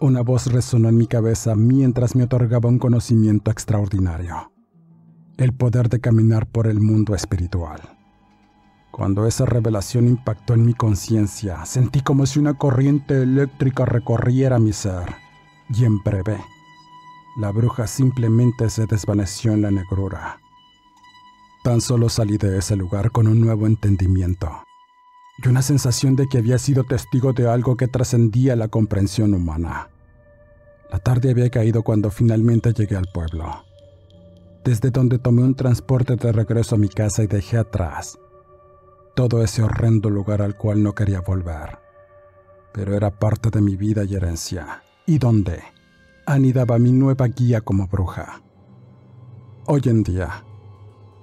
una 0.00 0.22
voz 0.22 0.46
resonó 0.46 0.88
en 0.88 0.96
mi 0.96 1.06
cabeza 1.06 1.54
mientras 1.54 2.16
me 2.16 2.24
otorgaba 2.24 2.68
un 2.68 2.78
conocimiento 2.78 3.50
extraordinario. 3.50 4.50
El 5.36 5.52
poder 5.52 5.88
de 5.88 6.00
caminar 6.00 6.46
por 6.46 6.66
el 6.66 6.80
mundo 6.80 7.14
espiritual. 7.14 7.80
Cuando 8.90 9.26
esa 9.26 9.46
revelación 9.46 10.08
impactó 10.08 10.54
en 10.54 10.64
mi 10.64 10.74
conciencia, 10.74 11.64
sentí 11.66 12.00
como 12.00 12.26
si 12.26 12.38
una 12.38 12.54
corriente 12.54 13.22
eléctrica 13.22 13.84
recorriera 13.84 14.58
mi 14.58 14.72
ser. 14.72 15.14
Y 15.68 15.84
en 15.84 16.02
breve, 16.02 16.38
la 17.36 17.52
bruja 17.52 17.86
simplemente 17.86 18.70
se 18.70 18.86
desvaneció 18.86 19.52
en 19.52 19.62
la 19.62 19.70
negrura. 19.70 20.40
Tan 21.62 21.80
solo 21.80 22.08
salí 22.08 22.38
de 22.38 22.58
ese 22.58 22.74
lugar 22.74 23.12
con 23.12 23.28
un 23.28 23.40
nuevo 23.40 23.66
entendimiento 23.66 24.50
y 25.42 25.48
una 25.48 25.62
sensación 25.62 26.16
de 26.16 26.26
que 26.26 26.38
había 26.38 26.58
sido 26.58 26.84
testigo 26.84 27.32
de 27.32 27.48
algo 27.48 27.76
que 27.76 27.88
trascendía 27.88 28.56
la 28.56 28.68
comprensión 28.68 29.34
humana. 29.34 29.90
La 30.90 30.98
tarde 30.98 31.30
había 31.30 31.50
caído 31.50 31.82
cuando 31.82 32.10
finalmente 32.10 32.72
llegué 32.72 32.96
al 32.96 33.06
pueblo, 33.12 33.64
desde 34.64 34.90
donde 34.90 35.18
tomé 35.18 35.42
un 35.42 35.54
transporte 35.54 36.16
de 36.16 36.32
regreso 36.32 36.74
a 36.74 36.78
mi 36.78 36.88
casa 36.88 37.22
y 37.22 37.26
dejé 37.26 37.58
atrás 37.58 38.18
todo 39.14 39.42
ese 39.42 39.62
horrendo 39.62 40.08
lugar 40.08 40.40
al 40.40 40.56
cual 40.56 40.82
no 40.82 40.94
quería 40.94 41.20
volver, 41.20 41.78
pero 42.72 42.94
era 42.94 43.10
parte 43.10 43.50
de 43.50 43.60
mi 43.60 43.76
vida 43.76 44.04
y 44.04 44.14
herencia, 44.14 44.82
y 45.04 45.18
donde 45.18 45.62
anidaba 46.26 46.78
mi 46.78 46.92
nueva 46.92 47.26
guía 47.26 47.60
como 47.60 47.86
bruja. 47.86 48.42
Hoy 49.66 49.82
en 49.86 50.04
día, 50.04 50.44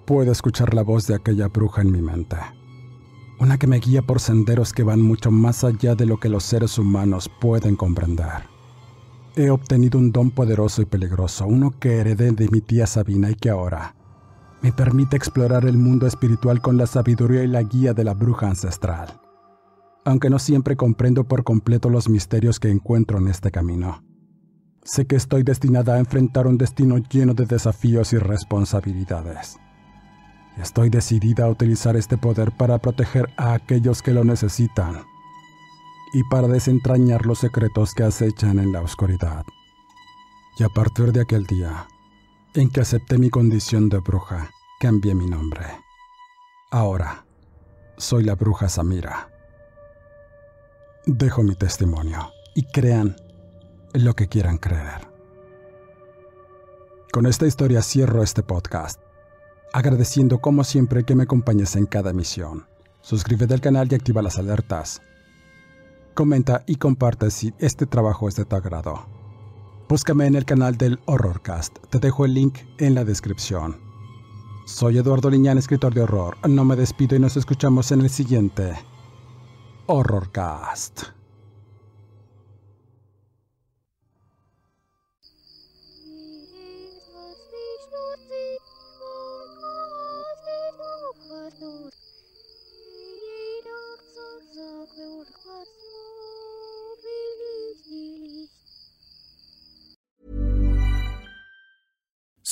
puedo 0.06 0.32
escuchar 0.32 0.74
la 0.74 0.84
voz 0.84 1.08
de 1.08 1.16
aquella 1.16 1.48
bruja 1.48 1.82
en 1.82 1.92
mi 1.92 2.02
mente 2.02 2.38
una 3.40 3.58
que 3.58 3.68
me 3.68 3.80
guía 3.80 4.02
por 4.02 4.20
senderos 4.20 4.74
que 4.74 4.84
van 4.84 5.02
mucho 5.02 5.32
más 5.32 5.64
allá 5.64 5.96
de 5.96 6.06
lo 6.06 6.20
que 6.20 6.30
los 6.30 6.44
seres 6.44 6.78
humanos 6.78 7.30
pueden 7.40 7.76
comprender. 7.76 8.48
He 9.36 9.52
obtenido 9.52 10.00
un 10.00 10.12
don 10.12 10.32
poderoso 10.32 10.82
y 10.82 10.86
peligroso, 10.86 11.46
uno 11.46 11.72
que 11.80 11.98
heredé 11.98 12.32
de 12.32 12.50
mi 12.50 12.62
tía 12.62 12.88
Sabina 12.88 13.30
y 13.30 13.36
que 13.36 13.50
ahora 13.52 13.96
me 14.62 14.72
permite 14.72 15.16
explorar 15.16 15.66
el 15.66 15.78
mundo 15.78 16.08
espiritual 16.08 16.62
con 16.62 16.78
la 16.78 16.88
sabiduría 16.88 17.44
y 17.44 17.48
la 17.48 17.62
guía 17.62 17.94
de 17.94 18.04
la 18.04 18.16
bruja 18.16 18.48
ancestral, 18.48 19.22
aunque 20.04 20.32
no 20.32 20.40
siempre 20.40 20.76
comprendo 20.76 21.26
por 21.26 21.44
completo 21.44 21.90
los 21.90 22.10
misterios 22.10 22.60
que 22.60 22.70
encuentro 22.70 23.20
en 23.20 23.28
este 23.28 23.52
camino. 23.52 24.04
Sé 24.84 25.06
que 25.06 25.16
estoy 25.16 25.44
destinada 25.44 25.96
a 25.96 26.00
enfrentar 26.00 26.48
un 26.48 26.58
destino 26.58 26.98
lleno 26.98 27.34
de 27.34 27.46
desafíos 27.46 28.14
y 28.14 28.18
responsabilidades. 28.18 29.58
Estoy 30.58 30.90
decidida 30.90 31.46
a 31.46 31.50
utilizar 31.50 31.96
este 31.96 32.18
poder 32.18 32.52
para 32.52 32.80
proteger 32.80 33.30
a 33.38 33.54
aquellos 33.54 34.02
que 34.02 34.12
lo 34.12 34.24
necesitan 34.24 35.06
y 36.14 36.24
para 36.24 36.48
desentrañar 36.48 37.26
los 37.26 37.40
secretos 37.40 37.94
que 37.94 38.04
acechan 38.04 38.58
en 38.58 38.72
la 38.72 38.82
oscuridad. 38.82 39.46
Y 40.58 40.64
a 40.64 40.70
partir 40.70 41.12
de 41.12 41.22
aquel 41.22 41.46
día, 41.46 41.88
en 42.56 42.72
que 42.72 42.82
acepté 42.82 43.20
mi 43.20 43.30
condición 43.30 43.90
de 43.90 44.00
bruja, 44.00 44.50
cambié 44.80 45.14
mi 45.14 45.28
nombre. 45.28 45.66
Ahora, 46.72 47.26
soy 47.98 48.24
la 48.24 48.34
bruja 48.34 48.68
Samira. 48.68 49.30
Dejo 51.06 51.44
mi 51.44 51.56
testimonio 51.56 52.32
y 52.56 52.64
crean 52.72 53.16
lo 53.94 54.16
que 54.16 54.28
quieran 54.28 54.58
creer. 54.58 55.08
Con 57.14 57.28
esta 57.28 57.46
historia 57.46 57.82
cierro 57.84 58.24
este 58.24 58.42
podcast, 58.42 59.00
agradeciendo 59.78 60.40
como 60.40 60.64
siempre 60.64 61.04
que 61.04 61.14
me 61.14 61.24
acompañes 61.24 61.76
en 61.76 61.86
cada 61.86 62.10
emisión. 62.10 62.66
Suscríbete 63.02 63.54
al 63.54 63.62
canal 63.62 63.88
y 63.92 63.94
activa 63.94 64.24
las 64.24 64.40
alertas. 64.40 65.04
Comenta 66.16 66.64
y 66.66 66.78
comparte 66.78 67.30
si 67.30 67.54
este 67.60 67.86
trabajo 67.86 68.28
es 68.28 68.36
de 68.36 68.46
tu 68.46 68.56
agrado. 68.56 69.06
Búscame 69.88 70.26
en 70.26 70.34
el 70.34 70.46
canal 70.46 70.78
del 70.78 71.00
Horrorcast. 71.06 71.78
Te 71.92 72.00
dejo 72.00 72.26
el 72.26 72.34
link 72.34 72.58
en 72.80 72.96
la 72.96 73.06
descripción. 73.06 73.78
Soy 74.66 74.98
Eduardo 74.98 75.30
Liñán, 75.30 75.60
escritor 75.60 75.94
de 75.94 76.02
horror. 76.02 76.38
No 76.50 76.66
me 76.66 76.76
despido 76.76 77.16
y 77.16 77.20
nos 77.20 77.38
escuchamos 77.38 77.92
en 77.92 78.02
el 78.02 78.10
siguiente 78.10 78.74
Horrorcast. 79.86 81.17